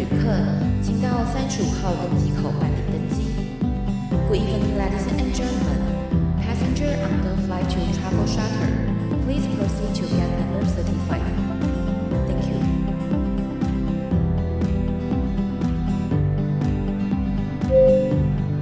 [0.00, 0.32] 旅客，
[0.82, 3.20] 请到三十五号登机口办理登机。
[4.30, 5.76] Good evening, ladies and gentlemen.
[6.40, 8.72] Passenger on the flight to Travel Charter,
[9.26, 11.20] please proceed to get number thirty-five.
[12.26, 12.56] Thank you.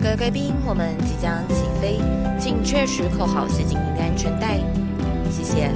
[0.03, 2.01] 各位贵宾，我们即将起飞，
[2.37, 4.59] 请确实扣好系紧您的安全带。
[5.31, 5.71] 谢谢。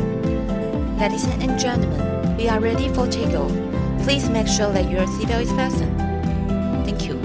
[0.98, 2.02] Ladies and gentlemen,
[2.37, 3.52] we are ready for takeoff.
[4.05, 5.97] Please make sure that your seatbelt is fastened.
[6.84, 7.16] Thank you.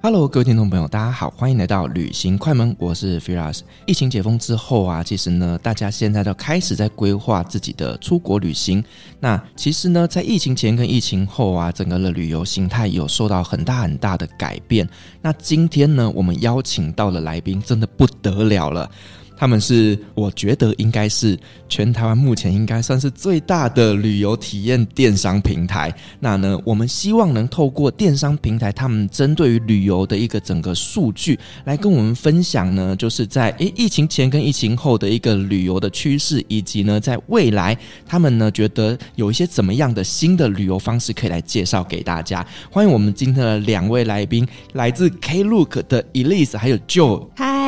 [0.00, 3.60] Hello，各位听众朋友，大家好，欢迎来到旅行快门，我是 Firas。
[3.84, 8.82] 疫情解封之后啊，其实呢，大家现在都开始在规划自己的出国旅行。
[9.20, 14.88] 那其实呢，在疫情前跟疫情后啊，整个的旅游形态有受到很大很大的改变。
[15.20, 18.90] 那今天呢，我们邀请到的来宾真的不得了了。
[19.36, 25.92] 他们是，我觉得应该是全台湾目前应该算是最大的旅游体验电商平台。
[26.20, 42.46] 那呢，我们希望能透过电商平台，他们针对于旅游的一个整个数据，来跟我们分享呢，就是在诶疫情前跟疫情后的一个旅游的趋势，以及呢，在未来他们呢觉得有一些怎么样的新的旅游方式可以来介绍给大家。
[42.70, 47.26] 欢迎我们今天的两位来宾，来自 Klook 的 Elise 还有 Joe。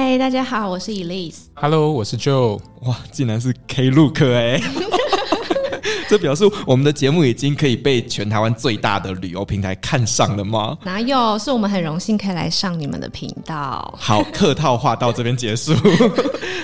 [0.09, 1.47] 嗨，大家好，我是 Elise。
[1.55, 2.61] Hello，我是 Joe。
[2.83, 4.63] 哇，竟然是 Klook 哎、欸！
[6.09, 10.79] 这表示我们的节目已经可以被全台湾最大的旅游平台看上了吗？
[10.85, 11.37] 哪有？
[11.41, 13.93] 是我们很荣幸可以来上你们的频道。
[13.99, 15.75] 好，客套话到这边结束。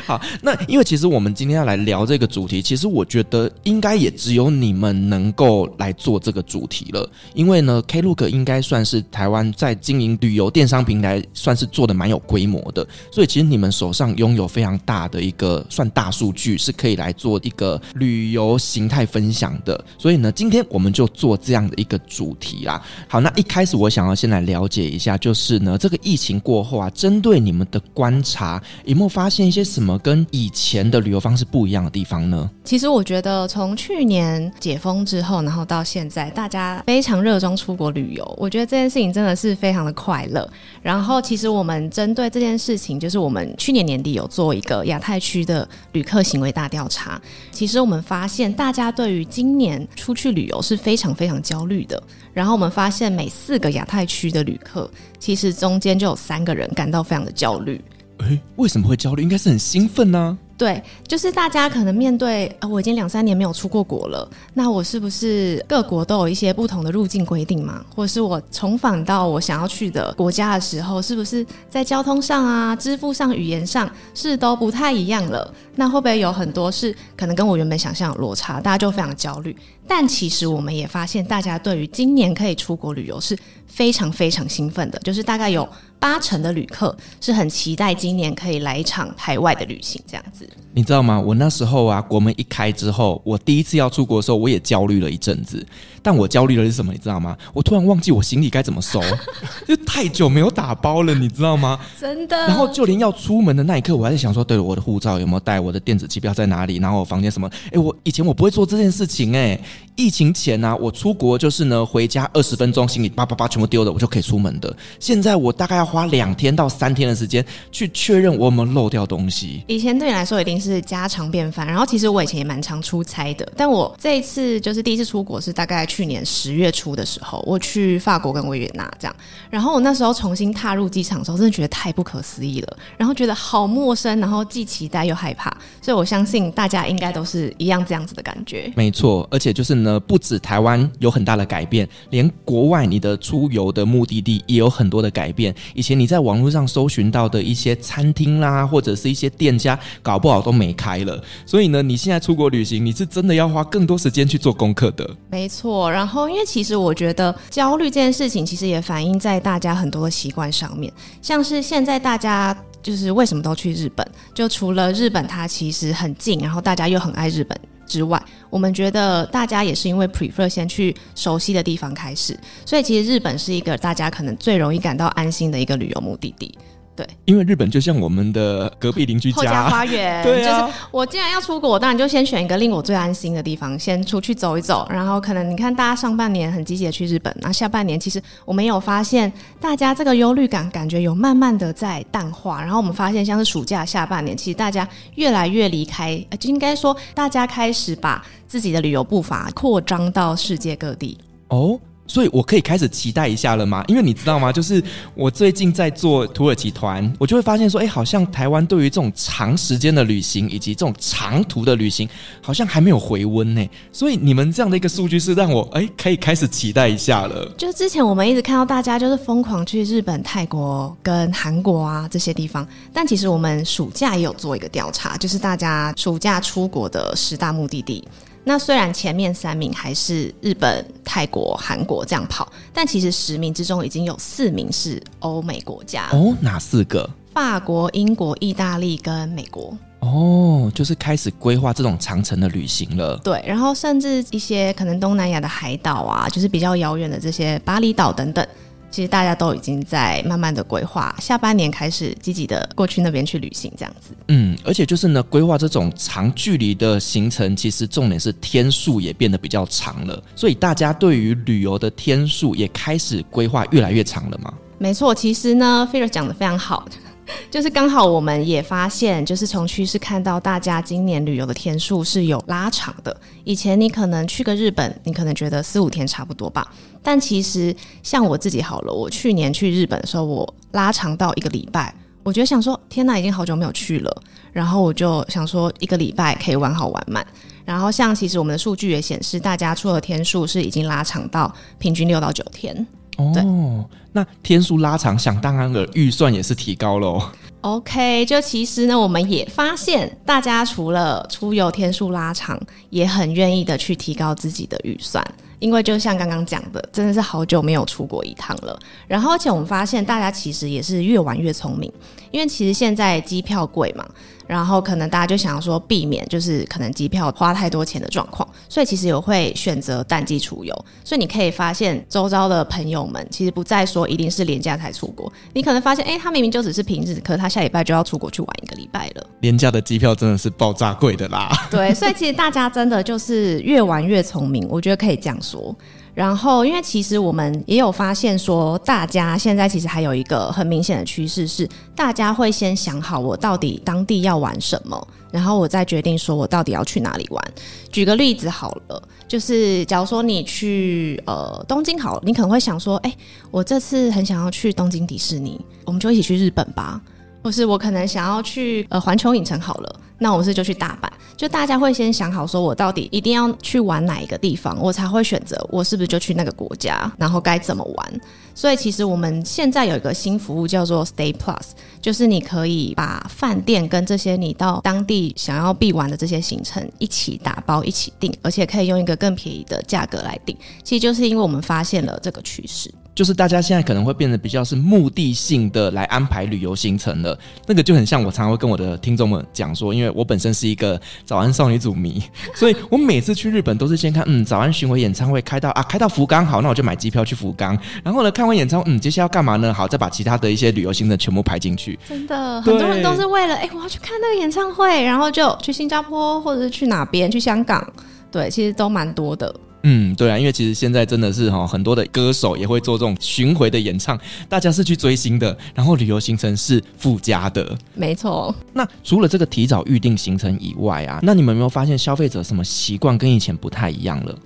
[0.07, 7.09] 好，那因为其实我们今天要来聊这个主题，其实我觉得应该也只有你们能够来做这个主题了。
[7.35, 12.87] 因为呢，Klook 应该算是台湾在经营旅游电商平台，算是做的蛮有规模的。
[13.13, 19.53] 所以其实你们手上拥有非常大的一个算大数据，是可以来做一个旅游形态分享。
[19.65, 22.83] 的，所以呢，今天我们就做这样的一个主题啦。
[23.07, 32.51] 好，那一开始我想要先来了解一下，就是呢，这个疫情过后啊，针对你们的观察，有没有发现一些什么跟以前的旅游方式不一样的地方呢？
[32.65, 38.35] 其实我觉得，从去年解封之后，然后到现在，大家非常热衷出国旅游。
[38.39, 40.49] 我觉得这件事情真的是非常的快乐。
[40.83, 47.21] 然后，其实我们针对这件事情，就是我们去年年底有做一个亚太区的旅客行为大调查。
[47.51, 52.03] 其实我们发现，大家对于今年出去旅游是非常非常焦虑的。
[52.33, 57.81] 然后我们发现，每四个亚太区的旅客，其实中间就有三个人感到非常的焦虑。
[58.29, 59.23] 诶，为什么会焦虑？
[59.23, 60.39] 应该是很兴奋呢？
[60.59, 67.85] 对，就是大家可能面对啊，我已经两三年没有出过国了，那我是不是各国都有一些不同的入境规定嘛？
[67.93, 75.53] 或者是我重返到我想要去的国家的时候，是不是在交通上啊、支付上、语言上是都不太一样了？
[75.75, 78.61] 那会不会有很多是可能跟我原本想象有落差？
[78.61, 79.57] 大家就非常焦虑。
[79.87, 90.49] 但其实我们也发现，大家对于今年可以出国旅游是非常非常兴奋的，就是大概有八成的旅客是很期待今年可以来一场海外的旅行，这样子。
[90.73, 91.21] 你知道吗？
[91.21, 95.65] 我那时候啊，国门一开之后，我第一次要出国的时候，我也焦虑了一阵子。
[96.03, 96.93] 但我焦虑的是什么？
[96.93, 97.37] 你知道吗？
[97.53, 99.01] 我突然忘记我行李该怎么收，
[99.67, 101.79] 就太久没有打包了，你知道吗？
[102.01, 102.37] 真的。
[102.47, 105.61] 然后就连要出门的那一刻，我还在想说，对了，我的护照有没有带？
[105.61, 106.79] 我的电子机票在哪里？
[106.79, 107.49] 然后我房间什么？
[107.73, 109.59] 哎，我以前我不会做这件事情哎。
[109.95, 114.75] 疫情前呢、啊，我出国就是呢，回家二十分钟，行李叭叭叭全部丢了，我就可以出门的。
[114.99, 119.63] 现在我大概要花两天到三天的时间去确认我有没有漏掉东西。
[119.69, 129.15] 以前对你来说一定是家常便饭，然后其实我以前也蛮常出差的，但我这一次就是第一次出国是大概去年十月初的时候，我去法国跟维也纳这样。
[129.51, 135.55] 然后我那时候重新踏入机场的时候，真的觉得太不可思议了，然后觉得好陌生，然后既期待又害怕。
[135.83, 138.73] 所以我相信大家应该都是一样这样子的感觉。
[138.75, 139.73] 没错，而且就是。
[139.83, 145.53] 呢，不止台湾有很大的改变，连国外你的出游的目的地也有很多的改变。
[145.75, 151.21] 以前你在网络上搜寻到的一些餐厅啦，或者是一些店家，搞不好都没开了。
[151.45, 155.09] 所以呢，你现在出国旅行，你是真的要花更多时间去做功课的。
[155.31, 164.07] 没错，然后因为其实我觉得焦虑这件事情，其实也反映在大家很多的习惯上面，像是现在大家就是为什么都去日本？
[164.35, 167.59] 就除了日本它其实很近，然后大家又很爱日本。
[167.85, 176.57] 之外，我们觉得大家也是因为 prefer 先去熟悉的地方开始，所以其实日本是一个大家可能最容易感到安心的一个旅游目的地。
[176.95, 180.23] 对，因为日本就像我们的隔壁邻居家，后家花园。
[180.25, 184.87] 对啊，就是我既然要出国，我当然就先选一个令我最安心的地方，先出去走一走。
[184.91, 192.61] 然后可能你看，大家上半年很积极的去日本，那下半年其实我们有发现，大家这个忧虑感感觉有慢慢的在淡化。
[192.61, 201.17] 然后我们发现，像是暑假下半年，其实大家越来越离开，呃就应该说大家开始把自己的旅游步伐扩张到世界各地。
[201.49, 201.81] 哦。
[202.13, 203.83] 所以，我可以开始期待一下了吗？
[203.89, 204.53] 因为你知道吗？
[204.53, 212.07] 就是我最近在做土耳其团，我就会发现说，哎，好像台湾对于这种长时间的旅行以及这种长途的旅行，
[212.43, 213.67] 好像还没有回温呢。
[213.91, 217.51] 所以，你们这样的一个数据是让我哎可以开始期待一下了。
[217.57, 228.07] 就之前我们一直看到大家就是疯狂去日本、泰国跟韩国啊这些地方，但其实我们暑假也有做一个调查，就是大家暑假出国的十大目的地。
[228.45, 236.37] 那虽然前面三名还是日本、泰国、韩国这样跑，但其实十名之中已经有四名是欧美国家哦。
[236.41, 237.09] 哪四个？
[237.33, 239.77] 法国、英国、意大利跟美国。
[240.01, 243.17] 哦，就是开始规划这种长程的旅行了。
[243.19, 248.45] 对，然后甚至一些可能东南亚的海岛啊，就是比较遥远的这些巴厘岛等等。
[248.93, 254.15] 其实大家都已经在慢慢的规划，下半年开始积极的过去那边去旅行，这样子。
[254.29, 264.53] 嗯，而且就是呢，规划这种长距离的行程，其实重点是天数也变得比较长了，所以大家对于旅游的天数也开始规划越来越长了吗？
[264.77, 266.87] 没错，其实呢，Fearless 讲的非常好。
[267.51, 273.17] 就是刚好我们也发现，就是从趋势看到，大家今年旅游的天数是有拉长的。
[273.45, 276.67] 以前你可能去个日本，你可能觉得四五天差不多吧，
[277.03, 284.23] 但其实像我自己好了，我去年去日本的时候，我拉长到一个礼拜，我觉得想说，天哪，已经好久没有去了，
[284.53, 287.25] 然后我就想说，一个礼拜可以玩好玩满。
[287.65, 292.85] 然后像其实我们的数据也显示，大家出的天数是已经拉长到平均六到九天。
[293.17, 297.23] 哦，那天数拉长，想当然的预算也是提高喽。
[297.61, 302.61] OK，就其实呢，我们也发现，大家除了出游天数拉长，
[302.91, 305.25] 也很愿意的去提高自己的预算，
[305.61, 308.77] 因为就像刚刚讲的，真的是好久没有出国一趟了。
[309.07, 311.93] 然后，而且我们发现，大家其实也是越玩越聪明，
[312.33, 314.05] 因为其实现在机票贵嘛。
[314.45, 320.85] 然后可能大家就想说避免就是可能机票花太多钱的状况，所以其实有会选择淡季出游。
[321.05, 329.27] 所以你可以发现周遭的朋友们其实不再说一定是廉价才出国，你可能发现哎，他明明就只是平日，可是他下礼拜就要出国去玩一个礼拜了。
[329.41, 331.49] 廉价的机票真的是爆炸贵的啦。
[331.71, 335.75] 对，所以其实大家真的就是越玩越聪明，我觉得可以这样说。
[336.15, 341.67] 然后，因为其实我们也有发现说，大家现在其实还有一个很明显的趋势是，
[341.97, 347.43] 大家会先想好我到底当地要玩什么，然后我再决定说我到底要去哪里玩。
[347.91, 353.17] 举个例子好了，就是假如说你去呃东京好了，你可能会想说，哎，
[353.51, 357.01] 我这次很想要去东京迪士尼，我们就一起去日本吧。
[357.45, 361.09] 或是我可能想要去呃环球影城好了，那我是就去大阪。
[361.37, 368.21] 就大家会先想好，说我到底一定要去玩哪一个地方，我才会选择我是不是就去那个国家，然后该怎么玩。
[368.55, 371.71] 所以其实我们现在有一个新服务叫做 Stay Plus，
[372.01, 380.57] 就是你可以把饭店跟这些你到当地想要必玩的这些行程一起打包一起订，而且可以用一个更便宜的价格来订。
[380.85, 382.93] 其实就是因为我们发现了这个趋势。
[383.15, 392.23] 就是大家现在可能会变得比较是目的性的来安排旅游行程了，那个就很像我常常会跟我的听众们讲说，因为我本身是一个早安少女组迷，
[392.57, 399.75] 所以我每次去日本都是先看，嗯，早安巡回演唱会开到啊，开到福冈好，那我就买机票去福冈，然后呢，看完演唱会，嗯，接下来要干嘛呢？
[399.75, 401.99] 好，再把其他的一些旅游行程全部排进去。
[402.09, 407.87] 真的，很多人都是为了，哎，我要去看那个演唱会，然后就去新加坡或者是去哪边，去香港，
[408.31, 409.55] 对，其实都蛮多的。
[409.85, 417.77] 嗯，对啊，因为其实现在真的是哈，很多的歌手也会做这种巡回的演唱，大家是去追星的，然后旅游行程是附加的。
[417.95, 418.55] 没错。
[418.73, 424.39] 那除了这个提早预定行程以外啊，那你们有没有发现消费者什么习惯跟以前不太一样了？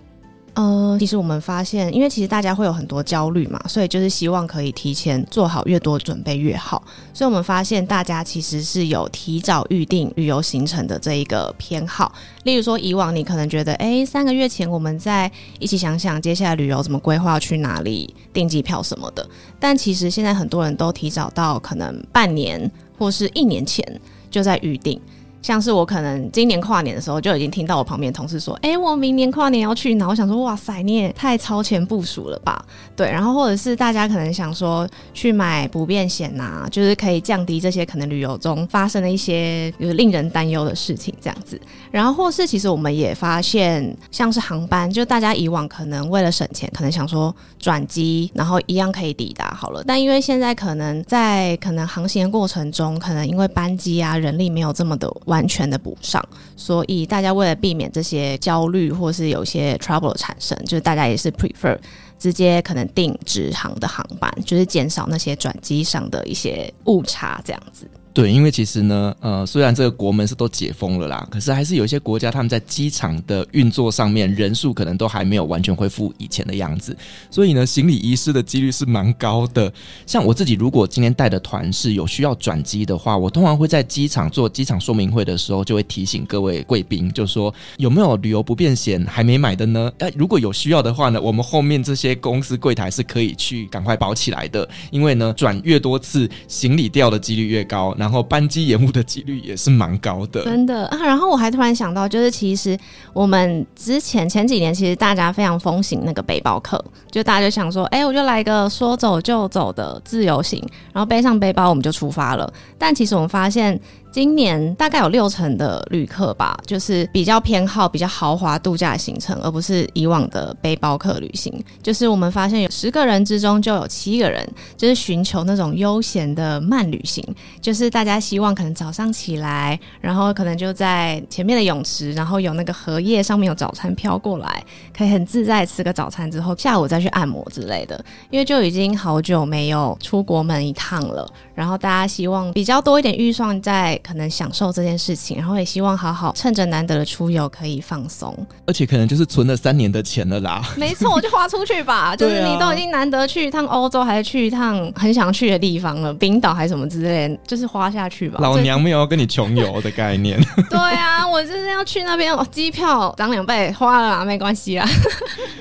[0.57, 6.83] 呃，其实我们发现，因为其实大家会有很多焦虑嘛，所以就是希望可以提前做好越多准备越好。
[7.13, 12.11] 所以我们发现大家其实是有提早预定旅游行程的这一个偏好。
[12.45, 19.29] 例如说，以往你可能觉得，哎，三个月前我们再一起想想接下来旅游怎么规划，去哪里订机票什么的。
[19.61, 23.85] 但其实现在很多人都提早到可能半年或是一年前
[24.31, 24.99] 就在预定。
[25.47, 32.61] 像是我可能今年跨年的时候就已经听到我旁边同事说：“哎、我明年跨年要去。”然后我想说：“哇塞，你也太超前部署了吧？”
[32.97, 41.61] 对，然后或者是大家可能想说去买不便险呐、就是可以降低这些可能旅游中发生的一些就是令人担忧的事情这样子。
[41.91, 49.83] 然后或是其实我们也发现，像是航班，就大家以往可能为了省钱，可能想说转机，然后一样可以抵达好了。
[49.87, 56.23] 但因为现在可能在可能航行的过程中，可能因为班机啊人力没有这么的完全的补上，
[56.57, 61.79] 所以大家为了避免这些焦虑或是有些 trouble 产生，就是大家也是 prefer
[62.19, 67.89] 直接可能订直航的航班，就是减少那些转机上的一些误差这样子。
[68.17, 76.97] 对，因为其实呢，呃，虽然这个国门是都解封了啦，可是还是有一些国家他们在机场的运作上面人数可能都还没有完全恢复以前的样子，
[77.31, 79.71] 所以呢，行李遗失的几率是蛮高的。
[80.07, 89.93] 像我自己，如果今天带的团是有需要转机的话，我通常会在机场做机场说明会的时候，就会提醒各位贵宾，就说有没有旅游不便险还没买的呢？
[89.99, 97.95] 呃，如果有需要的话呢，我们后面这些公司柜台是可以去赶快保起来的，因为呢，转越多次，行李掉的几率越高。
[98.07, 100.99] 然后班机延误的几率也是蛮高的，真的啊。
[101.05, 102.79] 然后我还突然想到，就是其实
[103.13, 112.49] 我们之前前几年，其实大家非常风行那个背包客，就大家就想说，哎、我就来一个说走就走的自由行，然后背上背包我们就出发了。
[112.79, 113.77] 但其实我们发现。
[114.17, 121.53] 今年大概有六成的旅客吧，就是比较偏好比较豪华度假行程，而不是以往的背包客旅行。
[121.83, 127.23] 就是我们发现有十个人之中就有七个人，就是寻求那种悠闲的慢旅行。
[127.61, 134.65] 就是大家希望可能早上起来，然后可能就在前面的泳池，然后有那个荷叶上面有早餐飘过来，
[134.97, 138.03] 可以很自在吃个早餐之后，下午再去按摩之类的。
[138.31, 144.01] 因为就已经好久没有出国门一趟了，然后大家希望比较多一点预算在。
[144.07, 148.37] 可能享受这件事情，然后也希望好好趁着难得的出游可以放松，
[148.67, 150.63] 而且可能就是存了三年的钱了啦。
[150.77, 152.15] 没错，我就花出去吧。
[152.17, 158.39] 就是你都已经难得去一趟欧洲，还是去一趟很想去的地方了，冰岛还是什么之类的，就是花下去吧。
[158.41, 160.41] 老娘没有要跟你穷游的概念。
[160.71, 164.89] 对啊，我就是要去那边，哦，机票涨两倍，花了啦，没关系啊。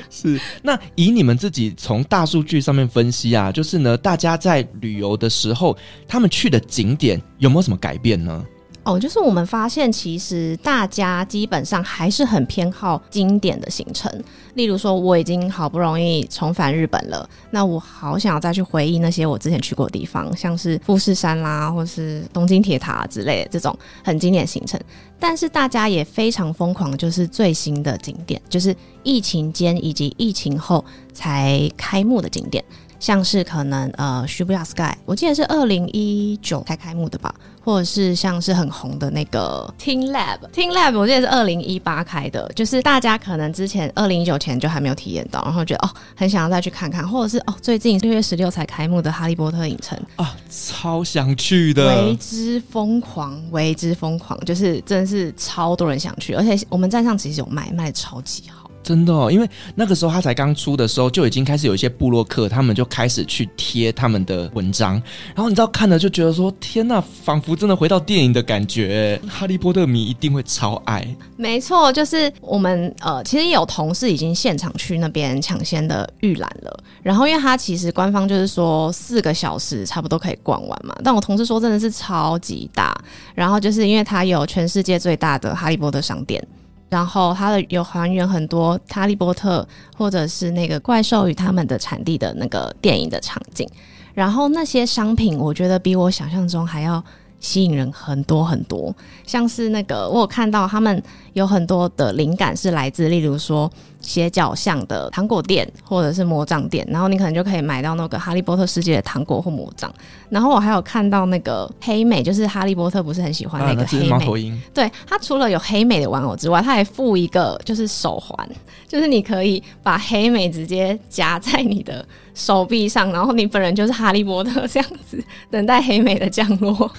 [0.10, 5.76] 是，那以你们自己从大数据上面分析啊，就是呢，大家在旅游的时候，
[6.08, 8.46] 他们去的景点有没有什么改变呢？
[8.84, 14.12] 哦，就是我们发现，其实大家基本上还是很偏好经典的行程。
[14.54, 24.80] 例如说，我已经好不容易重返日本了，那我好想要再去回忆那些我之前去过的地方，像是富士山啦，或是东京铁塔之类的这种很经典行程。
[25.20, 32.64] 但是大家也非常疯狂，就是最新的景点，就是疫情间以及疫情后才开幕的景点。
[33.00, 37.34] 像是可能呃，Shibuya Sky，我记得是二零一九才开幕的吧，
[37.64, 50.00] 或者是像是很红的那个 Teen Lab，Teen Lab 我记得是二零一八开的，就是大家可能之前二零一九前就还没有体验到，然后觉得哦，很想要再去看看，或者是哦，最近六月十六才开幕的哈利波特影城。
[50.16, 58.65] 啊，超想去的，为之疯狂，为之疯狂，就是真的是超多人想去，而且我们站上其实有卖，卖的超级好。
[58.86, 64.94] 真的哦，因为那个时候他才刚出的时候，就已经开始有一些部落客，他们就开始去贴他们的文章，
[65.34, 69.20] 然后你知道看了就觉得说，天呐，仿佛真的回到电影的感觉。
[69.28, 71.04] 哈利波特迷一定会超爱。
[71.36, 76.84] 没错，就是我们呃，其实有同事已经现场去那边抢先的预览了。
[77.02, 82.96] 然后因为他其实官方就是说四个小时差不多可以逛完嘛，但我同事说真的是超级大。
[83.34, 86.46] 然后就是因为他有全世界最大的哈利波特商店。
[86.90, 93.68] 然后它的有还原很多哈利波特或者是那个怪兽与他们的产地的那个电影的场景，
[94.14, 97.04] 然后那些商品我觉得比我想象中还要
[97.40, 101.02] 吸引人很多很多，像是那个我有看到他们
[101.34, 103.72] 有很多的灵感是来自，例如说。
[104.06, 109.94] 斜角巷的糖果店或者是魔杖店，然后你可能就可以买到那个哈利波特世界的糖果或魔杖。
[110.30, 114.62] 然后我还有看到那个黑美，就是哈利波特不是很喜欢那个黑美，猫头鹰。
[114.74, 118.48] 对，它除了有黑美的玩偶之外，它还附一个就是手环，
[118.88, 126.92] 就是你可以把黑美直接夹在你的手臂上，然后你本人就是哈利波特这样子，等待黑美的降落。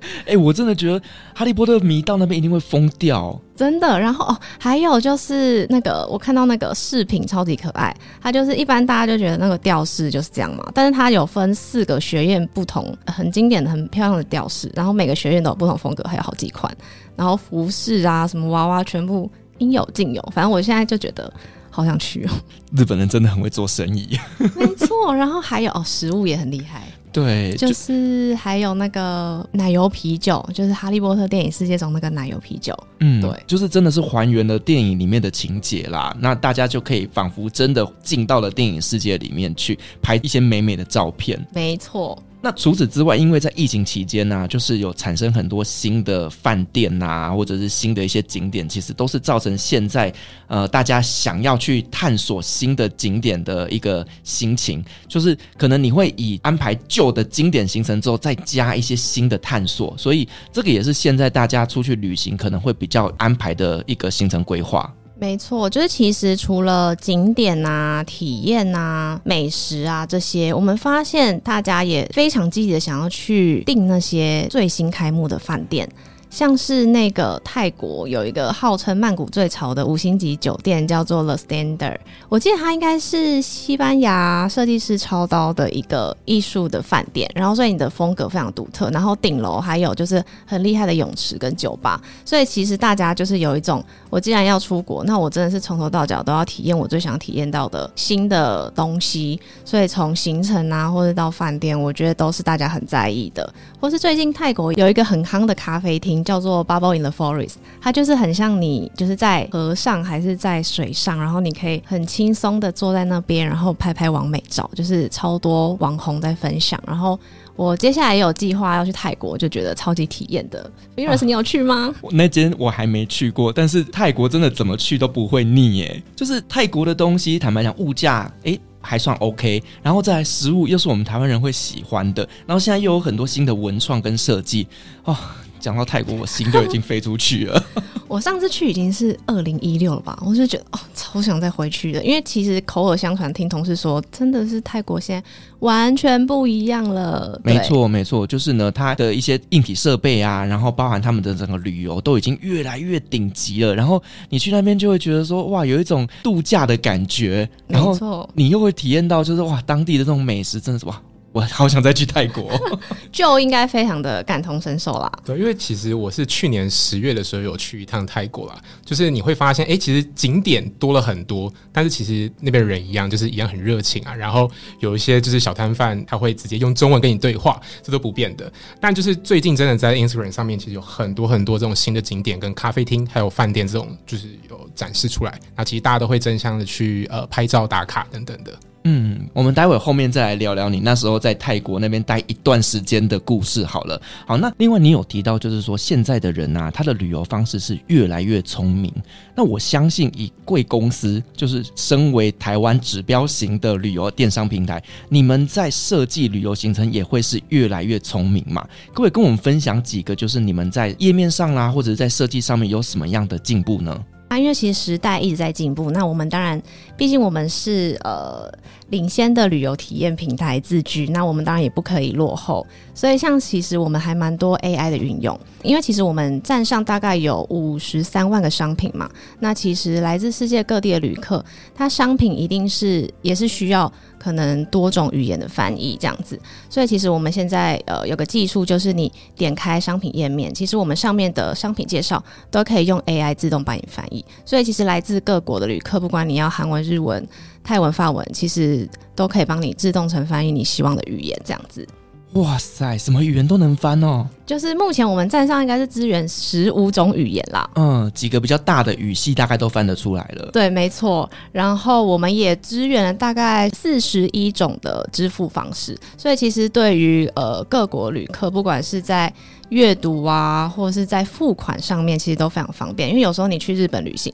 [0.26, 1.00] 哎、欸，我真的觉得
[1.34, 3.98] 哈利波特迷到那边一定会疯掉，真的。
[4.00, 16.74] 然后哦，还有就是那个，我看到那个饰品超级可爱，它就是一般大家就觉得那个吊饰就是这样嘛，但是它有分四个学院不同，很经典的、很漂亮的吊饰，然后每个学院都有不同风格，还有好几款，
[17.16, 20.22] 然后服饰啊，什么娃娃全部应有尽有。
[20.32, 21.32] 反正我现在就觉得
[21.70, 22.30] 好想去哦。
[22.76, 24.18] 日本人真的很会做生意，
[24.56, 25.14] 没错。
[25.14, 26.82] 然后还有哦，食物也很厉害。
[27.12, 32.76] 对，就是还有那个奶油啤酒，就是哈利波特电影世界中那个奶油啤酒。
[33.00, 36.16] 嗯，对，就是真的是还原了电影里面的情节啦。
[36.20, 41.38] 那大家就可以仿佛真的进到了电影世界里面去拍一些美美的照片。
[41.52, 42.16] 没错。
[42.42, 50.10] 那除此之外，因为在疫情期间呢、啊，就是有产生很多新的饭店呐、啊，或者是新的一些景点，其实都是造成现在
[50.46, 54.82] 呃大家想要去探索新的景点的一个心情。
[55.06, 64.90] 就是可能你会以安排旧的经典行程之后，再加一些新的探索，所以这个也是现在大家出去旅行可能会比较安排的一个行程规划。
[65.20, 75.86] 没错，就是其实除了景点啊、体验啊、美食啊这些，我们发现大家也非常积极的想要去订那些最新开幕的饭店。
[76.30, 81.98] 像是那个泰国有一个号称曼谷最潮的五星级酒店，叫做 The Standard。
[82.28, 88.88] 我记得它应该是西班牙设计师操刀的一个艺术的饭店，然后所以你的风格非常独特。
[88.90, 99.40] 然后顶楼还有就是很厉害的泳池跟酒吧，所以其实大家就是有一种，我既然要出国，那我真的是从头到脚都要体验我最想体验到的新的东西。
[99.64, 103.52] 所以从行程啊，或者到饭店，我觉得都是大家很在意的。
[103.80, 106.19] 或是最近泰国有一个很夯的咖啡厅。
[106.24, 116.80] 叫做 Bubble in the Forest，它就是很像你就是在河上还是在水上，然后你可以很轻松的坐在那边，然后拍拍网美照，就是超多网红在分享。
[116.86, 117.18] 然后
[117.56, 120.70] 我接下来也有计划要去泰国，就觉得超级体验的。
[120.96, 121.94] Virus，你有去吗？
[122.10, 126.02] 那间我还没去过，但是泰国真的怎么去都不会腻耶。
[126.16, 134.66] 就是泰国的东西，坦白讲，物价诶还算 OK，然后再来食物又是我们台湾人会喜欢的，然后现在又有很多新的文创跟设计
[135.04, 135.16] 哦。
[135.60, 137.62] 讲到泰国，我心就已经飞出去了。
[138.08, 142.02] 我上次去已经是二零一六了吧，我就觉得哦，超想再回去的。
[142.02, 145.28] 因为其实口耳相传，听同事说，真的是泰国现在
[145.60, 147.40] 完全不一样了。
[147.44, 153.74] 没错，没错，就是呢，它的一些硬体设备啊，然后包含他们的整个旅游都已经越来越顶级了。
[153.76, 157.48] 然后你去那边就会觉得说，哇，有一种度假的感觉。
[157.68, 161.00] 然后你又会体验到，就是哇，当地的这种美食真的是哇。
[161.32, 162.50] 我好想再去泰国，
[163.12, 165.10] 就应该非常的感同身受啦。
[165.24, 174.14] 对，因为其实我是去年十月的时候有去一趟泰国啦，就是你会发现，哎、欸，其实景点多了很多，但是其实那边人一样，就是一样很热情啊。
[174.14, 178.52] 然后有一些就是小摊贩，他会直接用中文跟你对话，这都不变的。
[178.80, 185.38] 但就是最近真的在 Instagram 上面，其实有很多很多这种新的景点跟咖啡厅，还有饭店这种，就是有展示出来。
[185.54, 188.52] 那其实大家都会争相的去呃拍照打卡等等的。
[188.84, 194.00] 嗯，我们待会后面再来聊聊你那时候在泰国那边待一段时间的故事好了。
[194.26, 198.90] 好，那另外你有提到，就是说现在的人啊，他的旅游方式是越来越聪明。
[199.34, 208.66] 那我相信以贵公司，就是身为台湾指标型的旅游电商平台，你们在设计旅游行程也会是越来越聪明嘛？
[208.94, 214.02] 各位跟我们分享几个，就是你们在页面上啦、或者是在设计上面有什么样的进步呢？
[214.28, 216.62] 啊，因为其实时代一直在进步，那我们当然，
[217.00, 218.46] 毕竟我们是呃
[218.90, 222.66] 领先的旅游体验平台自居，那我们当然也不可以落后。
[222.94, 229.08] 所以，像其实我们还蛮多 AI 的运用，因为其实我们站上大概有五十三万个商品嘛，
[229.38, 231.42] 那其实来自世界各地的旅客，
[231.74, 233.90] 他商品一定是也是需要。
[234.20, 244.22] 可能多种语言的翻译这样子，所以其实我们现在呃有个技术，就是你点开商品页面，其实我们上面的商品介绍都可以用 AI 自动帮你翻译。
[244.44, 247.26] 所以其实来自各国的旅客，不管你要韩文、日文、
[247.62, 251.86] 泰文、法文，其实都可以帮你自动成翻译你希望的语言这样子。
[252.34, 254.24] 哇塞，什么语言都能翻哦！
[254.46, 257.68] 就是目前我们站上应该是支援十五种语言啦。
[257.74, 260.48] 嗯，几个比较大的语系大概都翻得出来了。
[260.52, 261.28] 对，没错。
[261.50, 269.32] 然后我们也支援了大概四十一种的支付方式，所以其实对于呃各国旅客，不管是在
[269.70, 273.08] 阅读啊，或者是在付款上面，其实都非常方便。
[273.08, 274.32] 因为有时候你去日本旅行。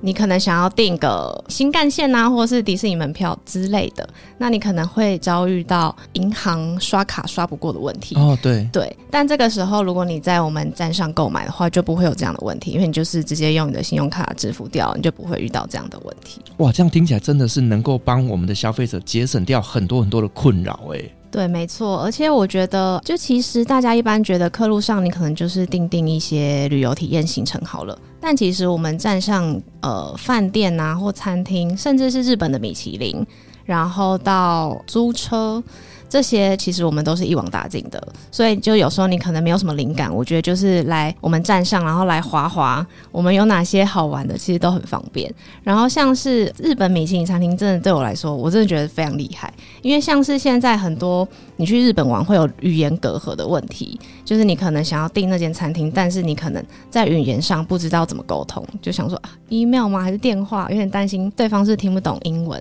[0.00, 4.08] 你可能想要订个新干线啊，或是迪士尼门票之类的，
[4.38, 8.16] 那你可能会遭遇到银行刷卡刷不过的问题。
[8.16, 16.40] 哦，对对，但这个时候如果你在我们站上购买的话，就不会有这样的问题，因为你就是直接用你的信用卡支付掉，你就不会遇到这样的问题。
[16.56, 21.12] 哇，这样听起来真的是能够帮我们的消费者节省掉很多很多的困扰诶。
[21.30, 33.24] 对，没错，而且我觉得，就其实大家一般觉得客路上你可能就是定定一些旅游体验行程好了，但其实我们站上呃饭店呐或餐厅，甚至是日本的米其林，
[33.64, 35.62] 然后到租车。
[36.10, 45.32] 这些其实我们都是一网打尽的，所以就有时候你可能没有什么灵感，我觉得就是来我们站上，然后来滑滑，我们有哪些好玩的，其实都很方便。
[45.62, 60.02] 然后像是日本米其林餐厅，真的对我来说，我真的觉得非常厉害，因为像是现在很多你去日本玩会有语言隔阂的问题，就是你可能想要订那间餐厅，但是你可能在语言上不知道怎么沟通，就想说啊，email 吗？
[60.02, 60.66] 还是电话？
[60.70, 62.60] 有点担心对方是听不懂英文。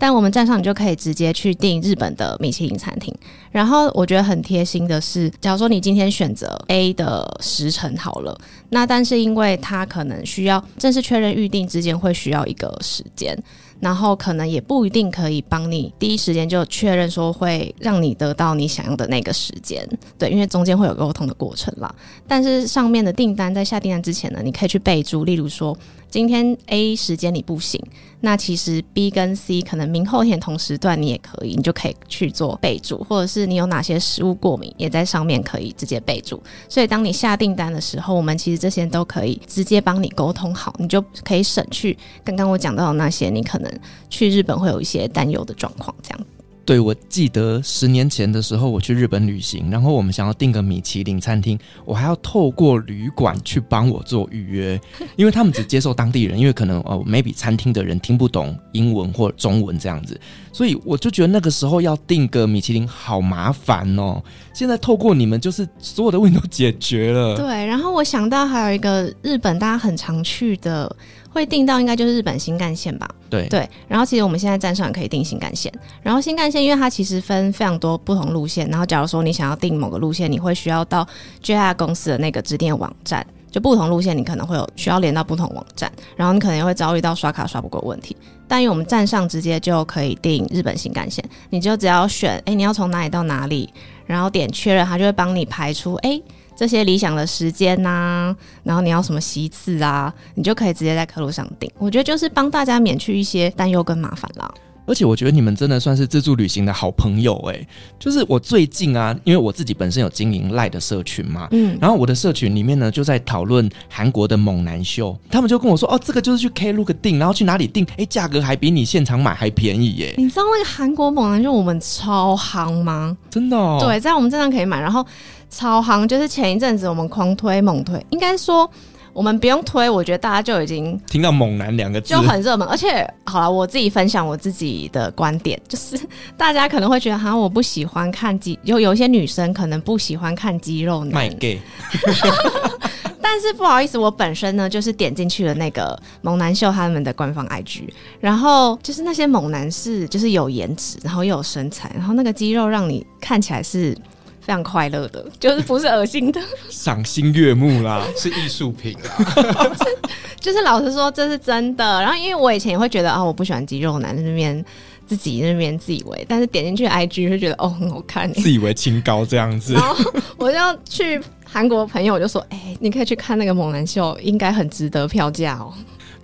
[0.00, 3.14] 但我们站上，你就可以直接去订日本的米其林餐厅。
[3.50, 8.34] 然后我觉得很贴心的是，假如说你今天选择 A 的时辰好了，
[8.70, 13.36] 那但是因为它可能需要正式确认预定之间会需要一个时间。
[13.80, 19.86] 然后可能也不一定可以帮你第一时间就确认说会让你得到你想要的那个时间，
[20.18, 21.92] 对，因为中间会有沟通的过程啦。
[22.28, 25.76] 但是上面的订单在下订单之前呢，你可以去备注，例如说
[26.10, 27.80] 今天 A 时间你不行，
[28.20, 36.42] 那其实 B 跟 C 可能明后天同时段你也可以，你就可以去做备注，或者是你有哪些食物过敏，也在上面可以直接备注。
[36.68, 43.69] 所以当你下订单的时候，我们其实这些都可以直接帮你沟通好，你就可以省去刚刚我讲到的那些你可能。
[44.08, 46.20] 去日本会有一些担忧的状况，这样。
[46.62, 54.80] 对，我记得十年前的时候，我去日本旅行，然后我们想要订个米其林餐厅，我还要透过旅馆去帮我做预约，
[55.16, 60.20] 因为他们只接受当地人，因为可能哦，maybe 餐厅的人听不懂英文或中文这样子，
[60.52, 64.22] 所以我就觉得那个时候要订个米其林好麻烦哦。
[64.54, 67.36] 现在透过你们，就是所有的问题都解决了。
[67.36, 70.94] 对，然后我想到还有一个日本大家很常去的。
[71.32, 73.08] 会订到应该就是日本新干线吧？
[73.30, 81.06] 对对，然后其实我们现在站上也可以订新干线，然后新干线因为它其实分非常多不同路线，然后假如说你想要订某个路线，你会需要到
[81.42, 88.16] JR 公司的那个指定网站，就不同路线你可能会有需要连到不同网站，然后你可能也会遭遇到刷卡刷不过问题，
[88.48, 93.72] 但因为我们站上直接就可以订日本新干线，你就只要选诶你要从哪里到哪里，
[94.04, 96.20] 然后点确认，它就会帮你排出诶。
[96.60, 101.72] 这些理想的时间呐、然后你要什么席次啊，你就可以直接在客路上订。
[101.78, 104.52] 我觉得就是帮大家免去一些担忧跟麻烦啦。
[104.86, 107.68] 而且我觉得你们真的算是自助旅行的好朋友哎、欸。
[107.98, 120.14] 就是我最近啊，因为我自己本身有经营赖的社群嘛，嗯，然后我的社群里面呢就在讨论韩国的猛男秀，他们就跟我说哦，这个就是去 Klook 订，然后去哪里订，哎，价格还比你现场买还便宜耶、欸。
[120.16, 123.16] 你知道那个韩国猛男秀我们超夯吗？
[123.30, 123.78] 真的哦。
[123.80, 125.06] 对，在我们这上可以买，然后。
[125.52, 128.70] 超夯，就是前一阵子我们狂推猛推，应该说
[129.12, 132.66] 我们不用推，我觉得大家就已经听到“猛男”两个字就很热门。
[132.68, 135.98] 而且，好了，我自己分享我自己的观点，就是
[136.36, 141.14] 大家可能会觉得，哈，我不喜欢看肌，有有一些女生可能不喜欢看肌肉男。
[141.14, 141.60] 卖 gay。
[143.22, 147.82] 但是不好意思，我本身呢就是点进去了那个猛男秀他们的官方 IG，
[148.18, 153.96] 然后就是那些猛男是就是有颜值，然后又有身材，然后那个肌肉让你看起来是。
[154.40, 159.70] 非常快乐的， 就是不是恶心的，赏心悦目啦， 是艺术品啦。
[160.40, 162.00] 就是老实说，这是真的。
[162.00, 164.64] 然后，因为我以前也会觉得啊、哦，我不喜欢肌肉男在那边
[165.06, 169.74] 自己那边自以为，但是点进去 IG 会觉得哦，很好看，自以为清高这样子。
[169.74, 169.94] 然后
[170.38, 175.74] 我就去韩国朋友，我就说，哎、欸，你可以去看那个猛男秀，应该很值得票价哦。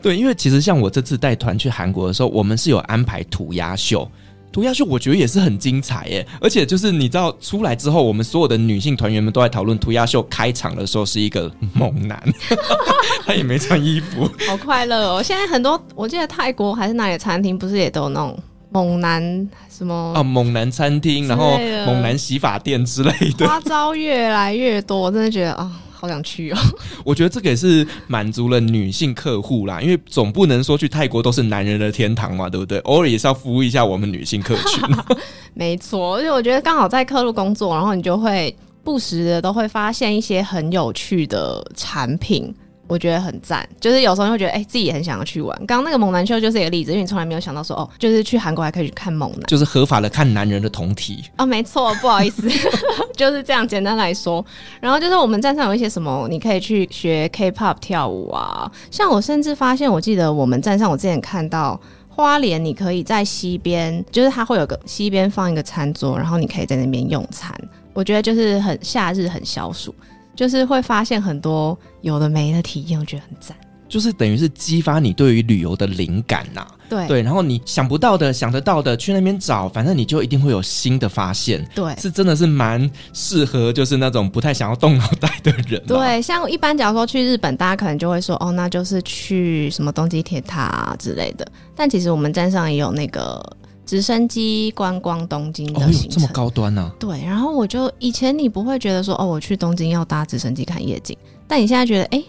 [0.00, 4.10] 对，因为其实像我这次带团去韩国的时候，我们是有安排涂鸦秀。
[4.52, 12.22] 涂鸦秀我觉得也是很精彩耶，而且就是你知道出来之后，我们所有的女性团员们都在讨论涂鸦秀开场的时候是一个猛男，
[13.26, 15.22] 他也没穿衣服，好快乐哦！
[15.22, 18.38] 现在很多我记得泰国还是哪里的餐厅不是也都有那种
[18.70, 25.64] 猛男什么啊猛男餐厅，然后猛男洗发店之类的，花招越来越多，我真的觉得啊。
[25.64, 26.58] 哦好想去哦！
[27.04, 32.78] 我觉得这个也是满足了女性客户啦，因为总不能说去泰国都是男人的天堂嘛，对不对？
[32.80, 34.82] 偶尔也是要服务一下我们女性客群。
[35.54, 38.54] 没错，而且我觉得刚好在客路工作，然后你就会
[38.84, 42.54] 不时的都会发现一些很有趣的产品。
[42.88, 45.56] 我觉得很赞，就是有时候会觉得，哎、欸，自己也很想要去玩。
[45.66, 51.24] 刚刚那个猛男秀就是一个例子，因为你从来没有想到说，哦，就是去韩国还可以去看猛男，就是合法的看男人的同体。
[51.38, 52.48] 哦，没错，不好意思，
[53.16, 54.44] 就是这样简单来说。
[54.80, 58.70] 然后就是我们站上有一些什么，你可以去学 K-pop 跳舞啊。
[58.90, 67.52] 像我甚至发现，我记得我们站上，我之前看到花莲，你可以在西边，就是它会有个西边放一个餐桌，然后你可以在那边用餐。
[67.92, 69.94] 我觉得就是很夏日很消暑。
[70.36, 73.56] 就是会发现很多有的没的体验，我觉得很赞。
[73.88, 81.64] 就是等于是激发你对于旅游的灵感呐、啊，对对，然后你想不到的、想得到的，去那边找，反正你就一定会有新的发现。
[81.72, 85.80] 对，是真的是蛮适合，就是那种不太想要动脑袋的人。
[85.86, 91.46] 对，像一般假如说去日本，大家可能就会说，哦，那就是去什么东京铁塔啊之类的。
[91.76, 93.40] 但其实我们站上也有那个
[93.86, 96.82] 直升机观光东京的行程，哦，这么高端呢？
[96.82, 96.92] 啊？
[96.98, 102.22] 对，然后我就以前你不会觉得说，哦，我去东京要搭直升机看夜景，但你现在觉得，哎，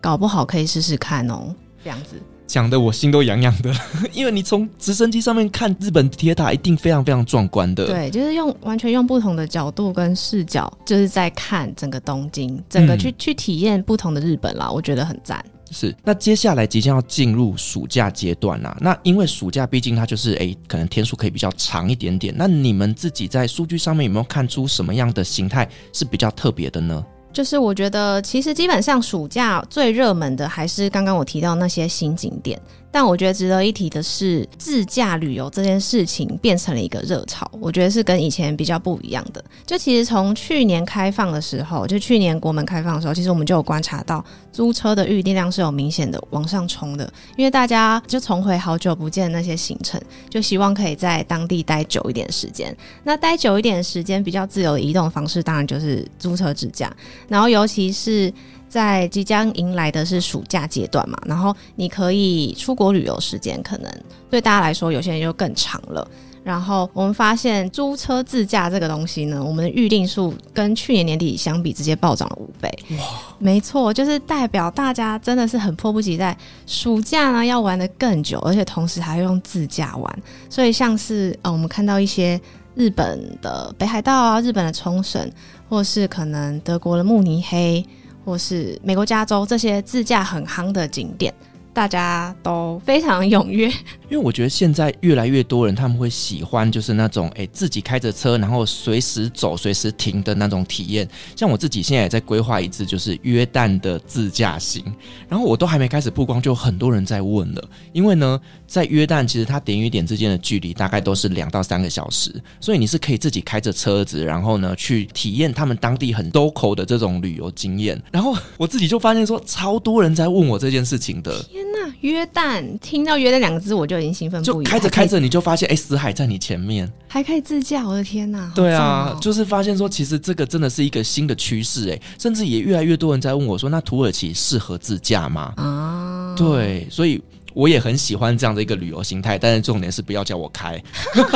[0.00, 2.20] 搞不好可以试试看哦，这样子。
[2.46, 3.72] 讲的我心都痒痒的，
[4.14, 7.86] 因为你从直升机上面看日本铁塔，一定非常非常壮观的。
[7.86, 15.44] 对，就是用完全用不同的角度跟视角，就是在看整个东京，整个去、嗯、去体验不同的日本啦，我觉得很赞。
[15.70, 22.34] 是，那接下来即将要进入暑假阶段啦，那因为暑假毕竟它就是诶，可能天数可以比较长一点点。
[22.36, 27.04] 那你们自己在数据上面有没有看出什么样的形态是比较特别的呢？
[27.32, 32.58] 就是我觉得，其实基本上暑假最热门的还是刚刚我提到那些新景点。
[32.90, 37.50] 但我觉得值得一提的是，自驾旅游这件事情变成了一个热潮。
[37.60, 39.44] 我觉得是跟以前比较不一样的。
[39.66, 47.12] 就其实从去年开放的时候，就去年国门开放的时候，其实我们就有观察到租车的预订量是有明显的往上冲的。
[47.36, 52.74] 因为大家就重回好久不见那些行程，就希望可以在当地待久一点时间。
[53.04, 56.90] 那待久一点时间，比较自由的移动方式，当然就是租车自驾。
[57.28, 58.32] 然后尤其是。
[58.68, 63.90] 在即将迎来的是暑假阶段嘛，然后你可以出国旅游时间可能
[64.28, 66.06] 对大家来说，有些人就更长了。
[66.42, 72.72] 然后我们发现租车自驾这个东西呢，我们的预订数跟去年年底相比，直接暴涨了五倍。
[72.90, 73.04] 哇，
[73.40, 80.22] 没错，就是代表大家真的是很迫不及待，暑假呢要玩得更久，而且同时还要用自驾玩。
[80.48, 82.40] 所以像是呃，我们看到一些
[82.76, 85.28] 日本的北海道啊，日本的冲绳，
[85.68, 87.84] 或是可能德国的慕尼黑。
[88.26, 91.32] 或是美国加州这些自驾很夯的景点，
[91.72, 93.72] 大家都非常踊跃。
[94.08, 101.08] 因为我觉得现在越来越多人他们会喜欢，就是那种哎、自己开着车，然后随时走、随时停的那种体验。
[101.34, 104.84] 像我自己现在也在规划一次，就是约旦的自驾行。
[105.28, 107.68] 然后我都还没开始曝光，就很多人在问了。
[107.92, 118.00] 因为呢，在约旦其实它点与点之间的距离大概都是两到三个小时，所以你是可以自己开着车子，然后呢去体验他们当地很 local 的这种旅游经验。
[118.12, 121.42] 然后我自己就发现说，超多人在问我这件事情的。
[121.42, 122.78] 天哪，约旦！
[122.78, 123.95] 听到约旦两个字我就。
[124.00, 128.50] 已经兴奋不已，就开着开着你就发现，哎，死海在你前面，还可以自驾，我的天哪！
[128.54, 135.52] 对啊，就是发现说，其实这个真的是一个新的趋势，哎，甚至也越来越多人在问我说，那土耳其适合自驾吗？
[135.56, 137.22] 啊，对，所以。
[137.56, 140.78] 我也很喜欢这样的一个旅游形态，但是重点是不要叫我开。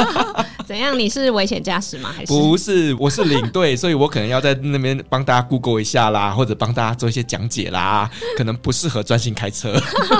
[0.68, 0.96] 怎样？
[0.96, 2.12] 你是危险驾驶吗？
[2.14, 2.94] 还是不是？
[3.00, 9.74] 我是领队，所以我可能要在那边帮大家 Google 一下啦，或者帮大家做一些讲解啦，可能不适合专心开车。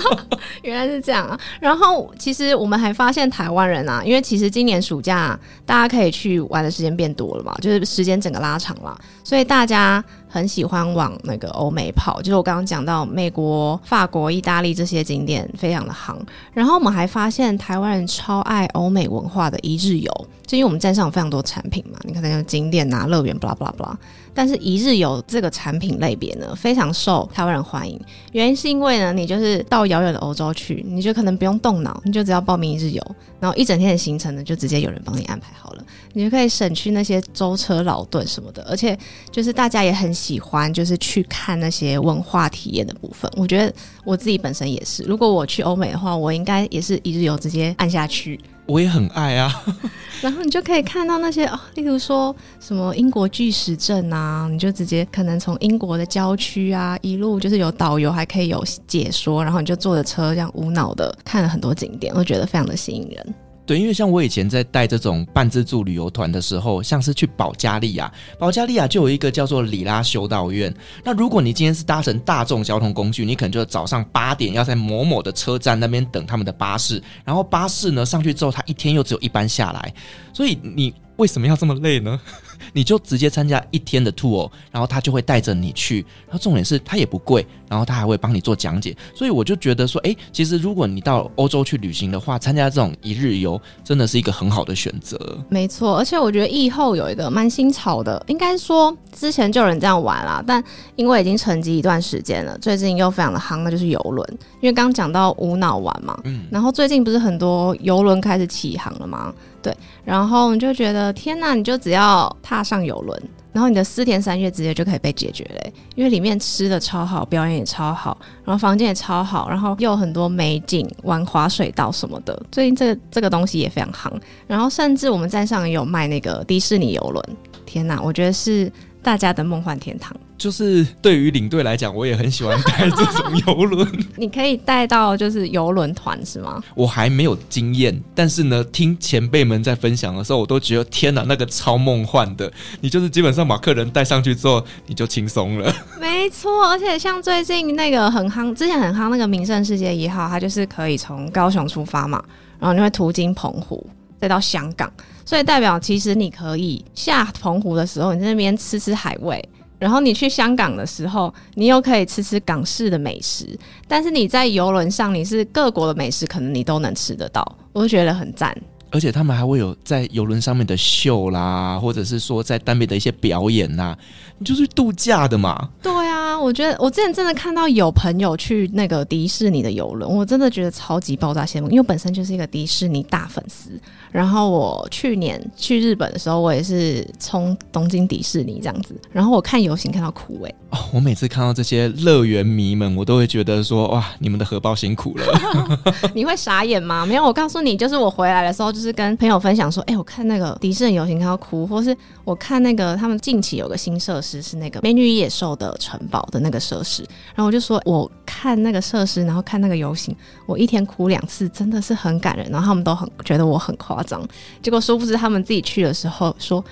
[0.62, 1.38] 原来是这样啊！
[1.60, 10.02] 然后其实我们还发现台湾人啊，因为其实今年暑假大家可以去玩的时间变多了嘛，就是时间整个拉长了，所以大家。
[10.33, 16.16] 很喜欢往那个欧美跑，就是我刚刚讲到美国、法国、意大利这些景点非常的行。
[16.53, 23.99] 然后我们还发现台湾人超爱欧美文化的一日游，就因为我们站上有非常多产品嘛，你看那个景点啊、乐园，布拉布拉布拉。
[24.40, 28.00] 但是一日游这个产品类别呢，非常受台湾人欢迎。
[28.33, 38.62] 原因是因为呢，你就是到遥远的欧洲去，你就可能不用动脑，你就只要报名一日游，然后一整天的行程呢，就直接有人帮你安排好了，你就可以省去那些舟车劳顿什么的。
[38.62, 38.98] 而且
[39.31, 43.31] 就是大家也很喜欢，就是去看那些文化体验的部分。
[43.37, 43.70] 我觉得
[44.05, 48.40] 我自己本身也是，如果我去欧美的话，我应该也是一日游直接按下去。
[48.70, 49.52] 我也很爱啊，
[50.22, 63.35] 然后你就可以看到那些哦，例如说什么英国巨石阵啊，你就直接可能从英国的郊区啊，一路就是有导游，还可以有解说，然后你就坐着车这样无脑的看了很多景点，我觉得非常的吸引人。
[63.66, 70.75] 对，因为像我以前在带这种半自助旅游团的时候，像是去保加利亚，保加利亚就有一个叫做里拉修道院。
[71.05, 79.94] 那如果你今天是搭乘大众交通工具，你可能就早上八点要在某某的车站那边等他们的巴士，然后巴士呢上去之后，他一天又只有一班下来，
[80.33, 80.92] 所以你。
[81.20, 82.18] 为什么要这么累呢？
[82.72, 95.18] 你就直接参加一天的 tour，然后他就会带着你去，然后重点是他也不贵，然后他还会帮你做讲解，所以我就觉得说，哎，其实如果你到欧洲去旅行的话，参加这种一日游真的是一个很好的选择。
[95.50, 100.62] 没错，而且我觉得疫后有一个蛮新潮的，应该说之前就有人这样玩啦，但
[100.96, 104.38] 因为已经沉寂一段时间了，最近又非常的夯，那就是游轮。
[104.61, 109.35] 因为刚讲到无脑玩嘛，嗯，然后最近不是很多游轮开始起航了吗？
[109.62, 122.40] 对，然后你就觉得天哪，你就只要踏上游轮，然后你的四天三夜直接就可以被解决嘞，因为里面吃的超好，表演也超好，然后房间也超好，然后又有很多美景，玩滑水道什么的。
[122.51, 124.11] 最近这个这个东西也非常夯，
[124.46, 127.25] 然后甚至我们站上也有卖那个迪士尼游轮，
[127.66, 130.14] 天哪，我觉得是大家的梦幻天堂。
[130.38, 133.86] 就是对于领队来讲，我也很喜欢带这种游轮。
[134.16, 136.62] 你可以带到就是游轮团是吗？
[136.74, 142.50] 我还没有经验，但是呢，听前辈们在分享的时候，我都觉得天哪，那个超梦幻的。
[142.80, 145.70] 你就是基本上把客人带上去之后，你就轻松了。
[146.00, 152.22] 没错，而且像最近那个很夯，之前很夯那个名胜世界一号，它就是可以从高雄出发嘛，
[152.58, 153.86] 然后你会途经澎湖，
[154.18, 154.90] 再到香港，
[155.31, 159.49] 所以代表其实你可以下澎湖的时候，你在那边吃吃海味。
[159.79, 168.53] 然后你去香港的时候，你又可以吃吃港式的美食，但是你在游轮上，你是各国的美食，可能你都能吃得到，我就觉得很赞。
[168.90, 173.97] 而且他们还会有在游轮上面的秀啦，或者是说在单边的一些表演呐，
[174.38, 175.71] 你就是度假的嘛。
[175.81, 183.81] 对啊，我觉得我之前真的看到有朋友去那个迪士尼的游轮，我真的觉得超级爆炸羡慕，因为我本身就是一个迪士尼大粉丝。
[184.11, 190.55] 然后我去年去日本的时候，我也是冲东京迪士尼这样子，然后我看游行看到哭哎。
[190.70, 195.25] 哦，我每次看到这些乐园迷们，我都会觉得说哇，你们的荷包辛苦了。
[196.14, 197.05] 你会傻眼吗？
[197.05, 198.70] 没有，我告诉你，就是我回来的时候。
[198.70, 201.94] 就是跟朋友分享说，哎、欸，我看那个迪士尼游行看到哭，或是
[202.25, 207.03] 我看那个他们近期有个新设施是那个美女野兽的城堡的那个设施，
[207.35, 210.14] 然后我就说，我看那个设施，然后看那个游行，
[210.46, 212.49] 我一天哭两次，真的是很感人。
[212.49, 214.26] 然后他们都很觉得我很夸张，
[214.62, 216.64] 结果殊不知他们自己去的时候说。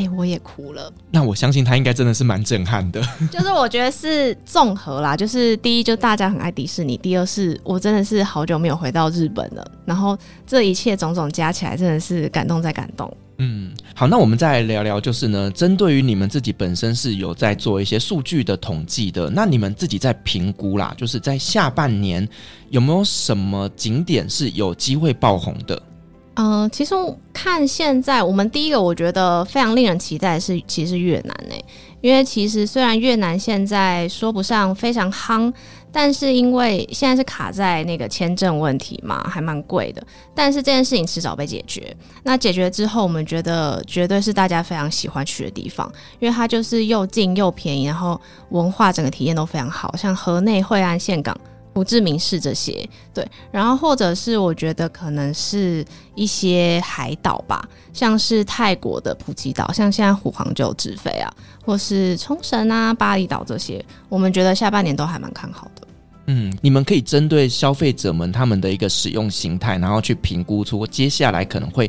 [0.00, 0.92] 哎、欸，我也哭了。
[1.10, 3.02] 那我相信他应该真的是蛮震撼的。
[3.32, 9.70] 就是我觉得是综合啦，就是第一，就大家很爱迪士尼；第二，是我真的是好久没有回到日本了。
[9.84, 13.12] 然后这一切种种加起来，真的是感动再感动。
[13.38, 22.28] 嗯，好，那我们再来聊聊，就是呢，针对于你们自己本身是有在做一些数据的统计的，那你们自己在评估啦，就是在下半年
[22.70, 25.82] 有没有什么景点是有机会爆红的？
[26.40, 26.94] 嗯、其实
[27.32, 31.64] 看现在，我们第一个我觉得非常令人期待的是，其实是越南诶，
[32.00, 35.52] 因为其实虽然越南现在说不上非常夯，
[35.90, 40.00] 但是因为现在是卡在那个签证问题嘛，还蛮贵的。
[40.32, 41.92] 但是这件事情迟早被解决。
[42.22, 48.20] 那解决之后，我们觉得绝对是大家非常喜欢去的地方，因为它就是又近又便宜，然后
[48.50, 51.36] 文化整个体验都非常好，像河内、惠安、峴港。
[51.78, 55.84] 胡志明市这些对，然后或者是我觉得可能是
[56.16, 61.32] 一些海岛吧，像是泰国的普吉岛，像现在虎航就有直飞啊，
[61.64, 65.86] 或是冲绳啊、巴厘岛这些，我们觉得下半年都还蛮看好的。
[66.26, 71.88] 嗯，你们可以针对消费者们他们的一个使用形态，然后去评估出接下来可能会。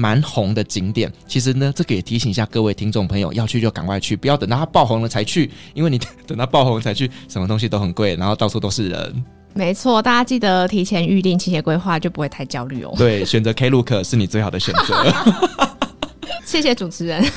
[0.00, 9.24] 蛮红的景点，其实呢，这个也提醒一下各位听众朋友，要去就赶快去，不要等到它爆红了才去，因为你 等到爆红才去，什么东西都很贵，然后到处都是人。
[9.52, 12.94] 没错，大家记得提前预定、提前规划，就不会太焦虑哦。
[12.96, 15.12] 对，选择 Klook 是你最好的选择。
[16.46, 17.22] 谢谢主持人。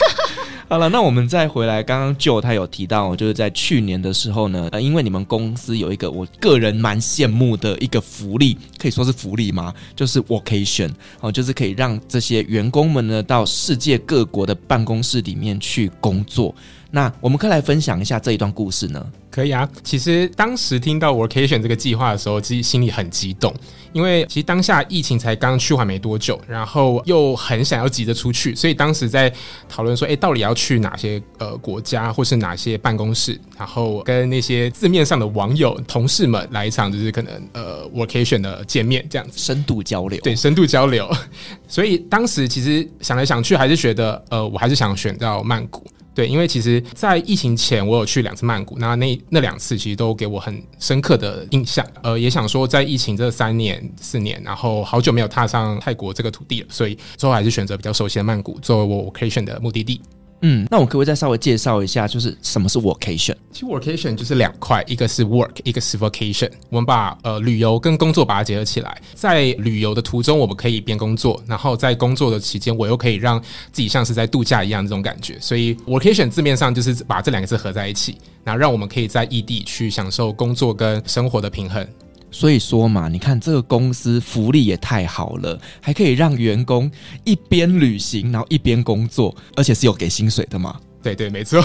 [0.70, 9.74] 好了，那我们再回来，刚刚 Joe 他有提到，就是在去年的时候呢，呃，因为你们公司有一个我个人蛮羡慕的一个福利，可以说是福利吗？
[9.96, 10.92] 就是 VOCATION
[11.22, 16.54] 哦，就是可以让这些员工们呢到世界各国的办公室里面去工作。
[16.92, 19.04] 那我们可以来分享一下这一段故事呢？
[19.32, 23.52] 可以啊，其实当时听到 VOCATION 这个计划的时候，其实心里很激动，
[23.94, 29.34] 因为其实当下疫情才刚趋缓没多久，然后又很想要急着出去，所以当时在
[29.68, 41.08] 讨论说，哎，到底要去哪些呃国家，或是哪些办公室，然后跟那些字面上的网友、同事们来一场，就是可能呃，VOCATION 的见面，这样子深度交流，对，深度交流。
[41.70, 45.86] 所以当时其实想来想去，还是觉得呃，我还是想选到曼谷。
[46.16, 51.86] 对，因为其实，在疫情前，我有去两次曼谷，那那那两次其实都给我很深刻的印象。
[52.02, 60.02] 呃，也想说，在疫情这三年四年，然后好久没有踏上泰国这个土地了，所以最后还是选择比较熟悉的曼谷作为我 vacation 的目的地。
[60.46, 63.34] 嗯，那我可不可以再稍微介绍一下，就是什么是 workation？
[63.54, 66.52] 其实 workation 就是两块，一个是 work，一个是 vacation。
[66.70, 75.38] 我们把呃旅游跟工作把它结合起来，在旅游的途中，我们可以边工作，然后在工作的期间，我又可以让自己像是在度假一样这种感觉。
[75.40, 81.88] 所以 workation 字面上就是把这两个字合在一起，然后让我们可以在异地去享受工作跟生活的平衡。
[82.34, 86.92] 所以说嘛，你看这个公司福利也太好了，还可以让员工
[87.24, 90.76] 一边旅行，然后一边工作，而且是有给薪水的嘛？
[91.04, 91.62] 对对，没错，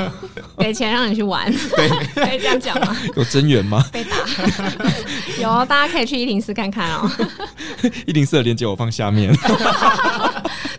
[0.58, 1.88] 给钱让你去玩，对，
[2.24, 2.96] 可以这样讲吗？
[3.16, 3.84] 有增员吗？
[3.92, 4.16] 被打，
[5.40, 7.10] 有，大家可以去一零四看看哦。
[8.06, 9.30] 一零四的链接我放下面。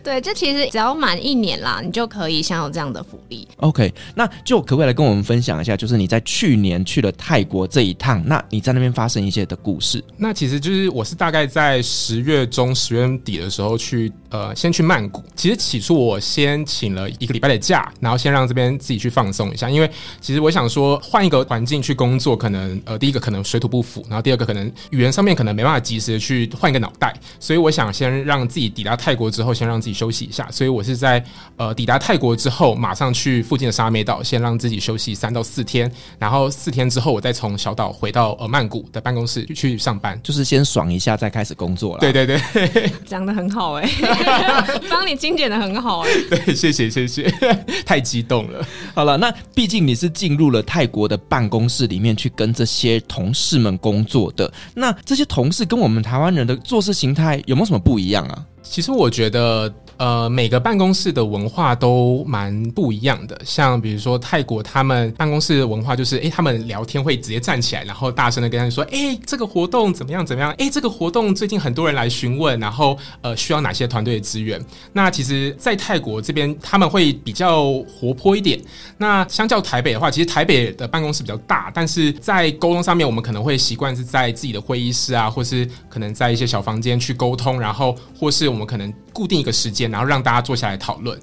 [0.02, 3.46] 对，这其实只要满一年啦，你就可以享有这样的福利。
[3.58, 10.02] OK，那就可不可以来跟我们分享一下，就是你在去年去了泰国这一趟，那你在那边发生一些的故事？
[10.16, 15.22] 那其实就是我是大概在十月中、十月底的时候去，呃，先去曼谷。
[15.34, 30.48] 其实起初我先请了一个礼拜的假，然后先让这边自己去放松一下，因为其实我想说换一个环境去工作，可能呃第一个可能水土不服，然后第二个可能语言上面可能没办法及时的去换一个脑袋，所以我想先让自己抵达泰国之后，先让自己休息一下。
[30.50, 31.22] 所以我是在
[31.56, 42.00] 呃抵达泰国之后，马上去附近的沙美岛，先让自己休息三到四天，然后四天之后，我再从小岛回到呃曼谷的办公室去上班，就是先爽一下，再开始工作了。
[42.00, 46.22] 对对对，讲的很好哎、欸， 帮你精简的很好哎、欸。
[46.28, 47.30] 对，谢谢谢谢，
[47.84, 48.66] 太激动了。
[48.94, 58.44] 好了，那毕竟你是进入了泰国的办公室里面去跟这些同事们工作的，那这些同事跟我们台湾人的做事形态有没有什么不一样啊？
[58.62, 59.72] 其实我觉得。
[60.00, 63.38] 呃，每个办公室的文化都蛮不一样的。
[63.44, 70.50] 像比如说泰国，他们办公室的文化就是，诶，他们聊天会直接站起来，然后大声的跟他说，诶，这个活动怎么样怎么样？
[70.52, 74.58] 诶，这个活动最近很多人来询问，然后呃，需要哪些团队的资源？
[74.94, 78.58] 那其实，在泰国这边他们会比较活泼一点。
[78.96, 89.90] 那相较台北的话，其实台北的办公室比较大，但是在沟通上面，我们可能会习惯是在自己的会议室啊，或是可能在一些小房间去沟通，然后或是我们可能固定一个时间。
[89.90, 91.18] 然后让大家坐下来讨论。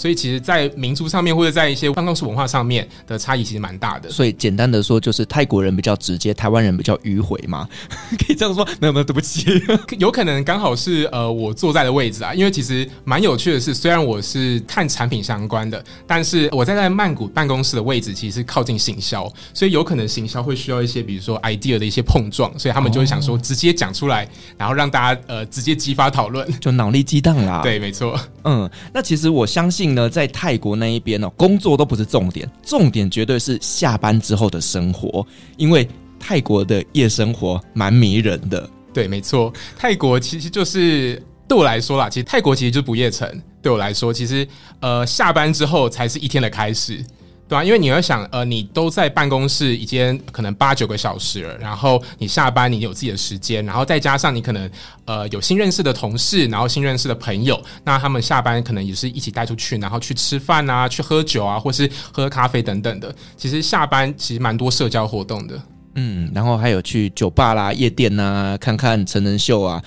[0.00, 4.08] 所以其实，在民族上面或者在一些办公室文化上面的差异其实蛮大的。
[4.08, 7.68] 所以简单的说，就是泰国人比较直接，台湾人比较迂回嘛，
[8.18, 8.66] 可以这样说？
[8.80, 9.62] 没有没有，对不起，
[10.00, 12.32] 有可能刚好是呃我坐在的位置啊。
[12.32, 24.26] 因为其实蛮有趣的是，虽然我是看产品相关的，但是我在在曼谷办公室的位置其实是靠近行销，所以有可能行销会需要一些比如说 idea 的一些碰撞，所以他们就会想说直接讲出来，
[24.56, 27.60] 然后让大家呃直接激发讨论， 就脑力激荡啦。
[27.62, 28.18] 对，没错。
[28.44, 29.89] 嗯，那其实我相信。
[29.94, 35.26] 呢，在泰国那一边哦，工作都不是重点，重点绝对是下班之后的生活，
[35.56, 35.88] 因为
[36.18, 38.68] 泰国的夜生活蛮迷人的。
[38.92, 43.28] 对，没错，泰国其实就是对我来说啦，其实泰国其实就是不夜城。
[43.62, 44.46] 对我来说，其实
[44.80, 47.04] 呃，下班之后才是一天的开始。
[47.50, 54.70] 对啊，因为你要想，呃，你都在办公室已经可能八九个小时了，然后你下班你有自己的时间，然后再加上你可能
[55.04, 63.12] 呃有新认识的同事，然后新认识的朋友，那他们下班可能也是一起带出去，然后去吃饭啊，去喝酒啊，或是喝咖啡等等的。
[63.36, 65.60] 其实下班其实蛮多社交活动的。
[66.02, 69.82] 嗯，然后还有去酒吧啦、夜店呐、啊，看看成人秀啊。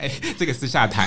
[0.00, 1.06] 哎， 这个私下谈。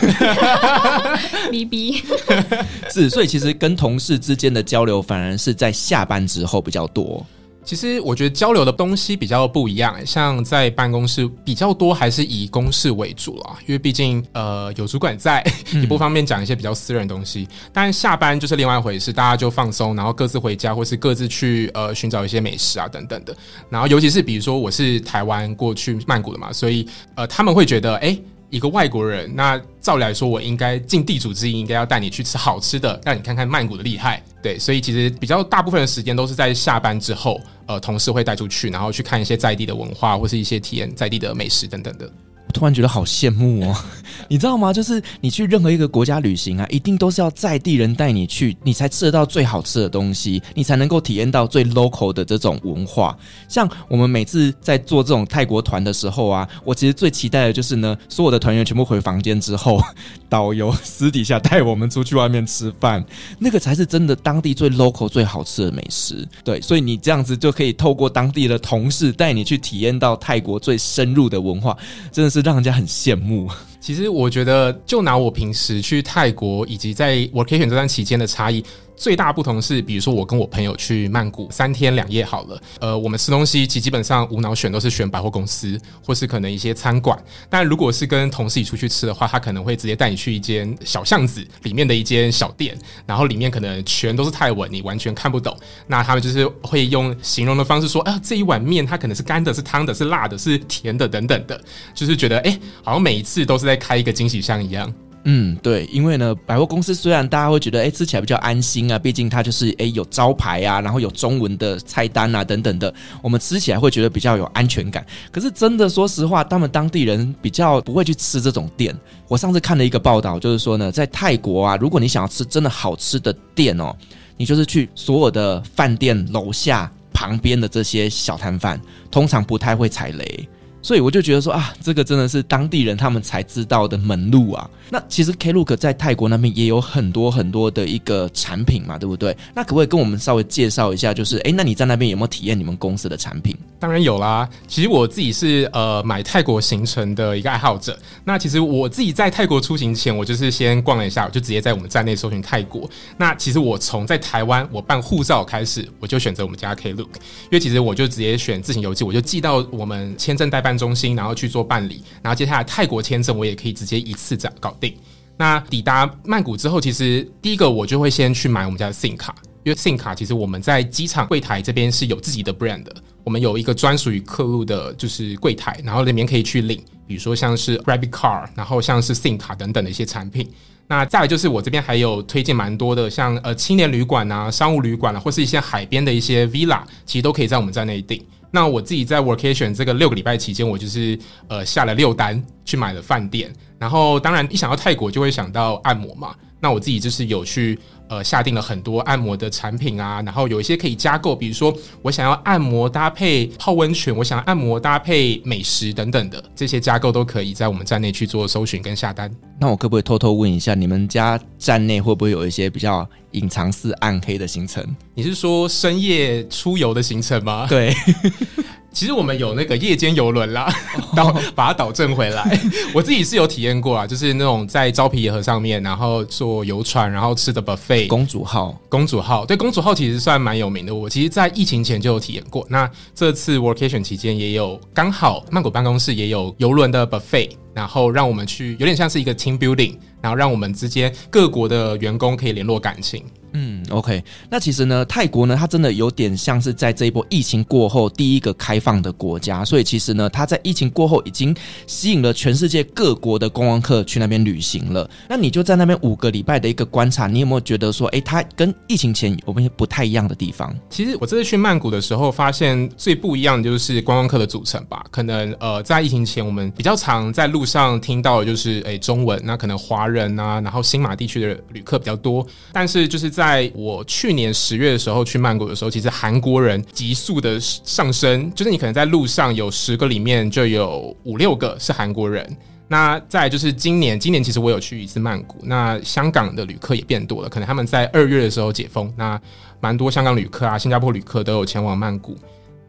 [1.50, 2.04] 逼逼
[2.94, 7.26] 是，所以其实跟同事之间的交流，反而是在下班之后比较多。
[7.64, 17.48] 其实我觉得交流的东西比较不一样，像在办公室比较多还是以公事为主啦，因为毕竟呃有主管在，也不方便讲一些比较私人的东西。
[17.72, 23.36] 但下班就是另外一回事，大家就放松，然后各自回家，或是各自去呃寻找一些美食啊等等的。
[23.70, 28.22] 然后尤其是比如说我是台湾过去曼谷的嘛，所以呃他们会觉得诶。
[28.52, 34.22] 一个外国人，那照理来说，我应该尽地主之谊，应该要带你去吃好吃的，让你看看曼谷的厉害。
[34.44, 42.12] 对，所以其实比较大部分的时间都是在下班之后，呃，同事会带出去，然后去看一些在地的文化，或是一些体验在地的美食等等的。
[42.52, 43.76] 突然觉得好羡慕哦，
[44.28, 44.74] 你知道吗？
[44.74, 53.18] 就是你去任何一个国家旅行啊，一定都是要在地人带你去，你才吃得到最好吃的东西，你才能够体验到最 local 的这种文化。
[53.48, 59.82] 像我们每次在做这种泰国团的时候啊，我其实最期待的就是呢，所有的团员全部回房间之后，
[60.28, 63.02] 导游私底下带我们出去外面吃饭，
[63.40, 66.28] 那个才是真的当地最 local 最好吃的美食。
[66.44, 71.78] 对，所以你这样子就可以透过当地的同事带你去体验到泰国最深入的文化，
[72.12, 72.41] 真的是。
[72.42, 73.50] 让人家很羡慕。
[73.82, 78.64] 其实我觉得，就拿我平时去泰国以及在 workation 这段期间的差异。
[78.94, 85.76] 最大不同是，比如说我跟我朋友去曼谷三天两夜好了，呃，我们吃东西其基本上无脑选都是选百货公司
[86.06, 87.18] 或是可能一些餐馆。
[87.50, 92.78] 但如果是跟同事一起出去吃的话，他可能会直接带你去一间小巷子里面的一间小店，
[93.08, 95.58] 然后里面可能全都是泰文，你完全看不懂。
[95.88, 101.60] 那他们就是会用形容的方式说，啊，这一碗面它可能是干的、是汤的、是辣的、是甜的等等的，
[101.96, 104.94] 就是觉得哎，好像每一次都是再开一个惊喜箱一样。
[105.24, 115.06] 嗯，对，因为呢，百货公司虽然大家会觉得，哎，吃起来比较安心啊，毕竟它就是，哎，有招牌啊，然后有中文的菜单啊，等等的，我们吃起来会觉得比较有安全感。
[115.32, 118.94] 可是真的，说实话，他们当地人比较不会去吃这种店。
[119.30, 123.96] 我上次看了一个报道，就是说呢，在泰国啊，如果你想要吃真的好吃的店哦，
[124.36, 130.50] 你就是去所有的饭店楼下旁边的这些小摊贩，通常不太会踩雷。
[130.82, 134.70] 所以我就觉得说啊，这个真的是当地人他们才知道的门路啊。
[134.90, 139.36] 那其实 Klook 在泰国那边也有很多很多的一个产品嘛，对不对？
[139.54, 141.14] 那可不可以跟我们稍微介绍一下？
[141.14, 143.56] 就是哎，那你在那边有没有体验你们公司的产品？
[143.80, 144.50] 当然有啦。
[144.68, 147.98] 其实我自己是呃买泰国行程的一个爱好者。
[148.26, 152.90] 那其实我自己在泰国出行前，我就是先逛了一下，我就直接在我们站内搜寻泰国。
[153.18, 160.71] 那其实我从在台湾我办护照开始，我就选择我们家 Klook，因为其实我就直接选自行邮寄，我就寄到我们签证代办。
[160.78, 164.96] 中心，然后去做办理，然后接下来泰国签证我也可以直接一次这样搞定。
[165.38, 172.94] 那抵达曼谷之后，其实第一个我就会先去买我们家的 SIM 卡，因为 SIM 卡其实我们在机场柜台这边是有自己的 brand 的，
[173.24, 180.48] 我们有一个专属于客户的就是柜台，然后里面可以去领，比如说像是 Rabbit Car，然后像是 SIM 卡等等的一些产品。
[180.88, 188.22] 那再来就是我这边还有推荐蛮多的，像呃青年旅馆啊、商务旅馆啊，或是一些海边的一些 Villa，其实都可以在我们站内订。
[188.52, 197.80] 那我自己在 Workation 这个六个礼拜期间，我就是呃下了六单去买了饭店，然后当然一想到泰国就会想到按摩嘛，那我自己就是有去。
[198.12, 209.32] 呃，下定了很多按摩的产品啊，然后有一些可以加购，比如说我想要按摩搭配泡温泉，我想要按摩搭配美食等等的这些加购都可以在我们站内去做搜寻跟下单。
[209.58, 214.86] 那我可不可以偷偷问一下，你们家站内会不会有一些比较隐藏式暗黑的行程？
[215.14, 217.66] 你是说深夜出游的行程吗？
[217.70, 217.96] 对。
[218.94, 220.72] 其实我们有那个夜间游轮啦，
[221.16, 222.60] 导把它导正回来。
[222.94, 228.08] 我自己是有体验过啊，就是那种在昭披野河上面，然后坐游船，然后吃的 buffet。
[228.08, 230.94] 公主号，公主号，对，公主号其实算蛮有名的。
[230.94, 232.66] 我其实，在疫情前就有体验过。
[232.70, 243.24] 那这次 workation 期间也有，刚好曼谷办公室也有游轮的 buffet，然后让我们去，有点像是一个 team building，然后让我们之间各国的员工可以联络感情。
[243.54, 255.10] 嗯，OK，那其实呢，泰国呢，它真的有点像是在这一波疫情过后第一个开放的国家，所以其实呢，它在疫情过后已经吸引了全世界各国的观光客去那边旅行了。
[255.28, 260.74] 那你就在那边五个礼拜的一个观察，你有没有觉得说，诶，它跟疫情前有没有不太一样的地方？
[260.90, 265.04] 其实我这次去曼谷的时候，发现最不一样的就是观光客的组成吧。
[265.12, 282.48] 可能呃，在疫情前，我们比较常在路上听到的就是诶中文，那可能华人啊，然后新马地区的旅客比较多，但是就是在在我去年十月的时候去曼谷的时候，其实韩国人急速的上升，就是你可能在路上有十个里面就有五六个是韩国人。
[282.88, 289.42] 那再就是今年，今年其实我有去一次曼谷，那香港的旅客也变多了，可能他们在二月的时候解封，那
[289.80, 292.38] 蛮多香港旅客啊、新加坡旅客都有前往曼谷。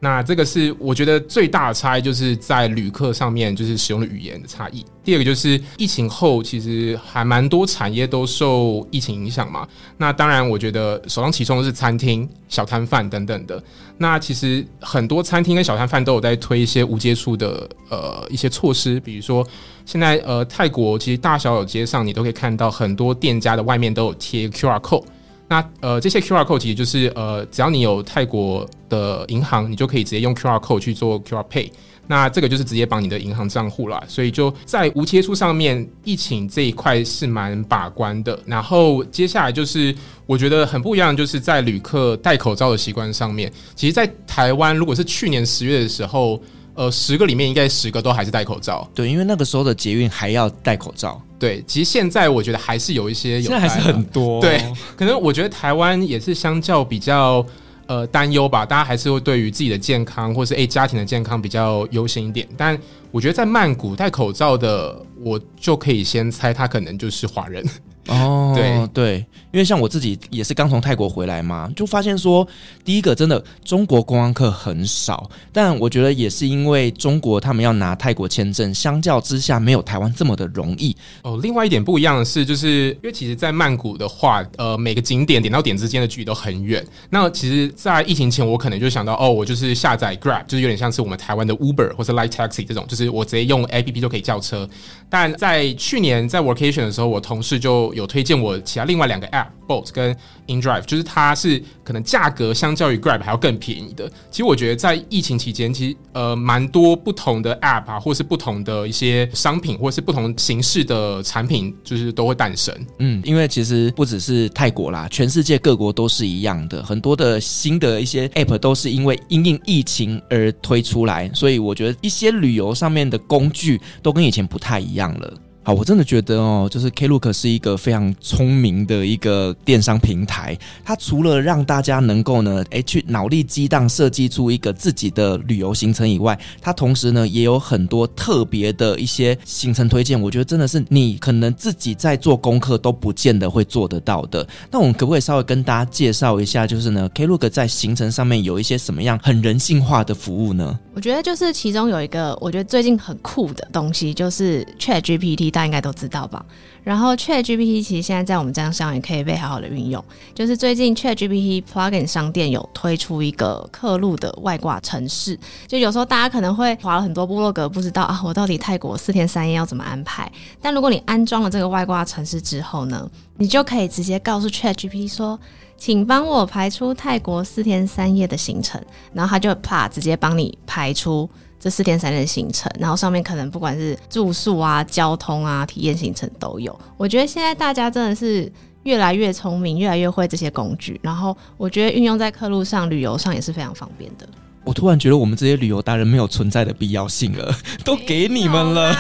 [0.05, 4.84] 那这个是我觉得最大的差异，就是在旅客上面，就是使用的语言的差异。
[5.05, 9.64] 第二个就是疫情后，其实还蛮多产业都受疫情影响嘛。
[9.96, 13.62] 那当然，我觉得首当其冲的是餐厅、小摊贩等等的。
[13.96, 19.46] 那其实很多餐厅跟小摊贩都有在推一些无接触的呃一些措施，比如说
[19.86, 25.05] 现在呃泰国其实大小有街上你都可以看到很多店家的外面都有贴 QR code。
[25.53, 31.70] 那呃，这些 QR code 其实就是呃，只要你有泰国的银行，你就可以直接用 QR code 去做 QR Pay。
[32.07, 34.03] 那这个就是直接绑你的银行账户啦。
[34.09, 38.38] 所以就在无接触上面，疫情这一块是蛮把关的。
[38.46, 39.94] 然后接下来就是
[40.24, 43.53] 我觉得很不一样，就是在旅客戴口罩的习惯上面。
[43.76, 46.40] 其实，在台湾如果是去年十月的时候，
[46.75, 48.89] 呃，十个里面应该十个都还是戴口罩。
[48.95, 51.20] 对，因为那个时候的捷运还要戴口罩。
[51.39, 54.41] 对，其实现在我觉得还是有一些有，现在还是很多。
[54.43, 54.62] 对，
[54.97, 57.45] 可能我觉得台湾也是相较比较
[57.87, 62.49] 呃担忧吧，大家还是会对于自己的健康或是诶家庭的健康比较优先一点。
[62.57, 62.79] 但
[63.11, 67.64] 我觉得在曼谷戴口罩的，我就可以先猜他可能就是华人。
[68.09, 69.18] 哦，对对，
[69.53, 72.46] 因为像我自己也是刚从泰国回来嘛，就发现说，
[72.84, 80.96] 第一个真的中国观光客很少，但我觉得也是因为中国他们要拿泰国签证，相较之下没有台湾这么的容易。
[81.22, 86.84] 哦，另外一点不一样的是，就是因为其实，在曼谷的话，呃，每个景点点到点之间的距离都很远。
[87.11, 94.68] 那其实，在疫情前，我可能就想到，哦，我就是下载 Grab，就是有点像是我们台湾的 Uber 或是 Light Taxi 这种，就是我直接用 APP 就可以叫车。
[95.09, 100.16] 但在去年在 Workation 的时候，我同事就有推荐我其他另外两个 App，Bolt 跟
[100.47, 104.11] InDrive，就是它是可能价格相较于 Grab 还要更便宜的。
[104.30, 112.74] 其实我觉得在疫情期间，其实呃蛮多不同的 App 啊，或是不同的一些商品，或是不同形式的产品，就是都会诞生。
[112.99, 125.34] 嗯，因为其实不只是泰国啦，全世界各国都是一样的，很多的新的一些 App 都是因为因应疫情而推出来，所以我觉得一些旅游上面的工具都跟以前不太一样了。
[125.65, 130.59] 好，我真的觉得哦，就是 Klook 是一个非常聪明的一个电商平台。
[130.85, 140.21] 它除了让大家能够呢，诶，去脑力激荡设计出一个自己的旅游行程以外，它同时呢也有很多特别的一些行程推荐。
[140.21, 144.45] 我觉得真的是你可能自己在做功课都不见得会做得到的。
[144.69, 150.77] 那我们可不可以稍微跟大家介绍一下，就是呢，Klook 在行程上面有一些什么样很人性化的服务呢？
[150.93, 155.51] 我觉得就是其中有一个，我觉得最近很酷的东西，就是 ChatGPT。
[155.53, 156.44] 大家应该都知道吧？
[156.82, 160.05] 然后 ChatGPT 其实现在在我们这样上也可以被好好的运用。
[160.34, 165.38] 就是最近 ChatGPT Plugin 商店有推出一个刻录的外挂程式，
[165.68, 170.30] 就有时候大家可能会划了很多部落格，不知道啊，我到底泰国四天三夜要怎么安排？
[170.61, 175.38] 但如果你安装了这个外挂程式之后呢，你就可以直接告诉 ChatGPT 说，
[175.76, 178.82] 请帮我排出泰国四天三夜的行程，
[179.12, 181.30] 然后它就啪直接帮你排出。
[181.63, 186.77] 这四天三天的行程，然后上面可能不管是住宿啊、交通啊、体验行程都有。
[186.97, 188.53] 我觉得现在大家真的是
[188.83, 190.99] 越来越聪明，越来越会这些工具。
[191.05, 194.27] 然后我觉得运用在客路上、旅游上也是非常方便的。
[194.65, 197.55] 我突然觉得我们这些旅游达人没有存在的必要性了，
[197.85, 198.93] 都给你们了。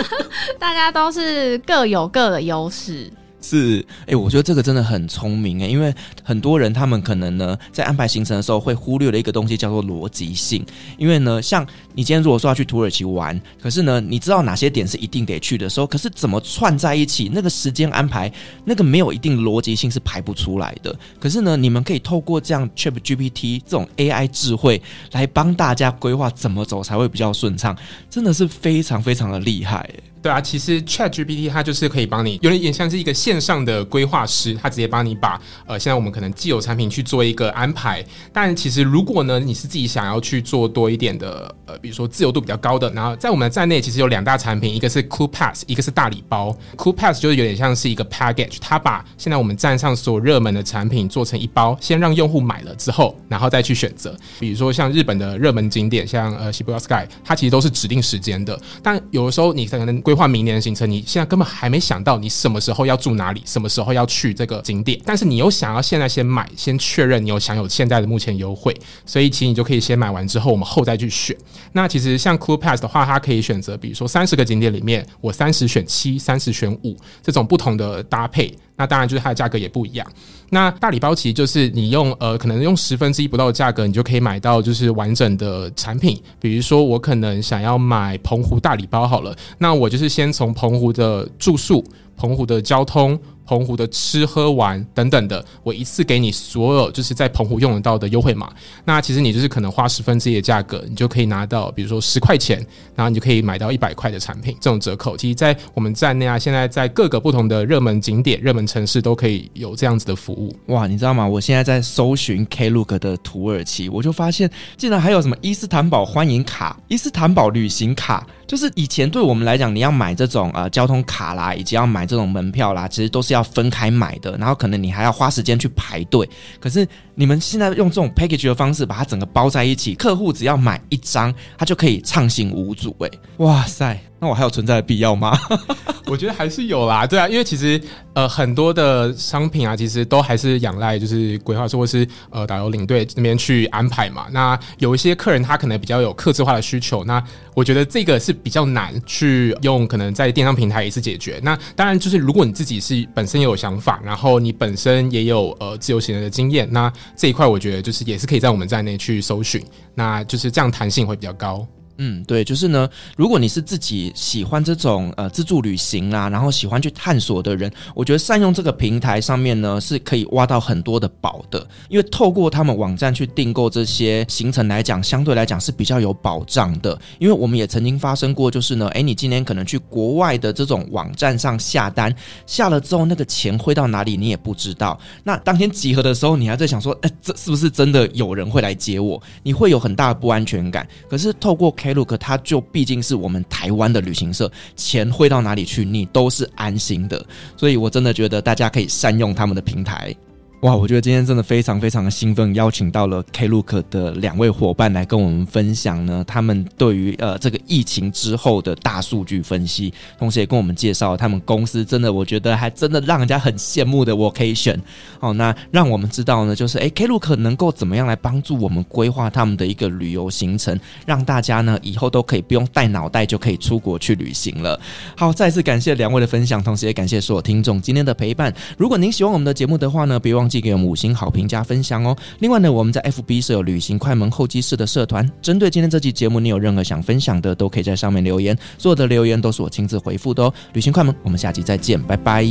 [0.58, 3.12] 大家都是各有各的优势。
[3.48, 5.94] 是，哎、我觉得这个真的很聪明哎，因为
[6.24, 10.66] 很多人他们可能呢在安排行程的时候会忽略了一个东西叫做逻辑性。
[10.98, 18.32] 因为呢，像你今天如果说要去土耳其玩，可是呢你知道哪些点是一定得去的时候，可是怎么串在一起，那个时间安排
[18.64, 20.92] 那个没有一定逻辑性是排不出来的。
[21.20, 24.82] 可是呢，你们可以透过这样 ChatGPT 这种 AI 智慧
[25.12, 27.76] 来帮大家规划怎么走才会比较顺畅，
[28.10, 29.88] 真的是非常非常的厉害。
[30.26, 38.04] 对啊，其实 ChatGPT 它就是可以帮你，有点像是一个线上的规划师，它直接帮你把呃，现在我们可能既有产品去做一个安排。
[38.32, 46.52] 但其实如果呢，你是自己想要去做多一点的，呃，比如说自由度比较高的，然后在我们的站内其实有两大产品，一个是 Cool Pass，一个是大礼包。
[46.76, 54.16] Cool Pass 就是有点像是一个 package，它把现在我们站上所有热门的产品做成一包，先让用户买了之后，然后再去选择。
[54.40, 71.36] 比如说像日本的热门景点，像呃 s h i b u Sky，它其实都是指定时间的，但有的时候你可能规换明年的行程，你现在根本还没想到你什么时候要住哪里，什么时候要去这个景点，但是你又想要现在先买，先确认你有享有现在的目前优惠，所以其实你就可以先买完之后，我们后再去选。
[71.72, 78.54] 那其实像 Cool Pass 的话，它可以选择，比如说三十个景点里面，我三十选七，三十选五这种不同的搭配。
[78.76, 80.06] 那当然就是它的价格也不一样。
[80.48, 86.20] 那大礼包其实就是你用呃，可能用十分之一不到的价格，你就可以买到就是完整的产品。
[86.38, 91.84] 比如说我可能想要买澎湖大礼包好了，那我就是先从澎湖的住宿、
[92.16, 93.18] 澎湖的交通。
[93.48, 98.52] 澎湖的吃喝玩等等的，我一次给你所有就是在澎湖用得到的优惠码。
[98.84, 102.58] 那其实你就是可能花十分之一的价格，你就可以拿到，比如说十块钱，
[102.96, 104.56] 然后你就可以买到一百块的产品。
[104.60, 110.52] 这种折扣，其实，在我们站内啊，现在在各个不同的热门景点、热门城市都可以有这样子的服务。
[110.66, 111.24] 哇，你知道吗？
[111.24, 118.26] 我现在在搜寻 Klook 的土耳其，我就发现竟然还有什么伊斯坦堡欢迎卡、伊斯坦堡旅行卡。
[118.46, 126.28] 就是以前对我们来讲，你要买这种呃交通卡啦，以及要买这种门票啦，其实都是要分开买的，然后可能你还要花时间去排队。
[126.60, 126.86] 可是
[127.18, 132.94] 你们现在用这种 package 的方式，把它整个包在一起，客户只要买一张，他就可以畅行无阻。
[133.00, 133.98] 诶，哇塞！
[134.18, 135.38] 那我还有存在的必要吗？
[136.06, 137.78] 我觉得还是有啦，对啊，因为其实
[138.14, 144.26] 呃很多的商品啊，其实都还是仰赖就是规划师或是呃导游领队那边去安排嘛。
[144.30, 151.38] 那有一些客人他可能比较有客制化的需求，那我觉得这个是比较难去用可能在电商平台一次解决。
[151.42, 159.62] 那当然就是如果你自己是本身也有想法，然后你本身也有呃自由行的经验，那这一块我觉得就是也是可以在我们站内去搜寻，
[159.94, 161.66] 那就是这样弹性会比较高。
[161.98, 171.66] 嗯，对，就是呢，如果你是自己喜欢这种呃自助旅行啦，然后喜欢去探索的人，我觉得善用这个平台上面呢，是可以挖到很多的宝的。
[171.88, 176.98] 因为透过他们网站去订购这些行程来讲，相对来讲是比较有保障的。
[177.18, 182.14] 因为我们也曾经发生过，就是呢，诶，你今天可能去国外的这种网站上下单，
[182.46, 184.98] 下了之后那个钱汇到哪里你也不知道。
[185.24, 189.22] 那当天集合的时候，你还在想说，诶，这是不是真的有人会来接我？
[189.42, 190.86] 你会有很大的不安全感。
[191.08, 197.24] 可是透过 Klook，它就毕竟是我们台湾的旅行社，钱汇到哪里去，你都是安心的。
[197.56, 200.14] 所以我真的觉得大家可以善用他们的平台。
[200.62, 214.78] 哇，我觉得今天真的非常非常的兴奋，邀请到了 Klook 的两位伙伴来跟我们分享呢，他们对于呃这个疫情之后的大数据分析，同时也跟我们介绍他们公司真的，我觉得还真的让人家很羡慕的 vocation。
[215.20, 224.80] 哦，那让我们知道呢，就是诶 Klook 能够怎么样来帮助我们规划他们的一个旅游行程，让大家呢以后都可以不用带脑袋就可以出国去旅行了。
[225.16, 228.52] 好，再次感谢两位的分享，同时也感谢所有听众今天的陪伴。
[228.78, 230.45] 如果您喜欢我们的节目的话呢，别忘。
[230.48, 232.16] 记给我们五星好评加分享哦！
[232.38, 240.52] 另外呢，我们在 FB 设有旅行快门候机室的社团，针对今天这期节目，你有任何想分享的，都可以在上面留言，所有的留言都是我亲自回复的哦。
[240.72, 242.42] 旅行快门，我们下期再见，拜拜，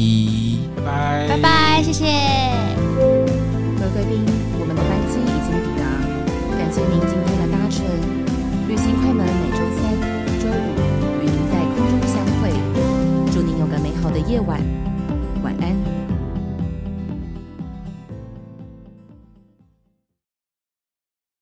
[0.76, 2.06] 拜拜，拜拜，谢谢
[3.78, 4.26] 各位贵宾，
[4.60, 5.84] 我们的班机已经抵达，
[6.58, 7.86] 感谢您今天的搭乘。
[8.68, 9.94] 旅行快门每周三、
[10.40, 12.50] 周五与您在空中相会，
[13.32, 14.85] 祝您有个美好的夜晚。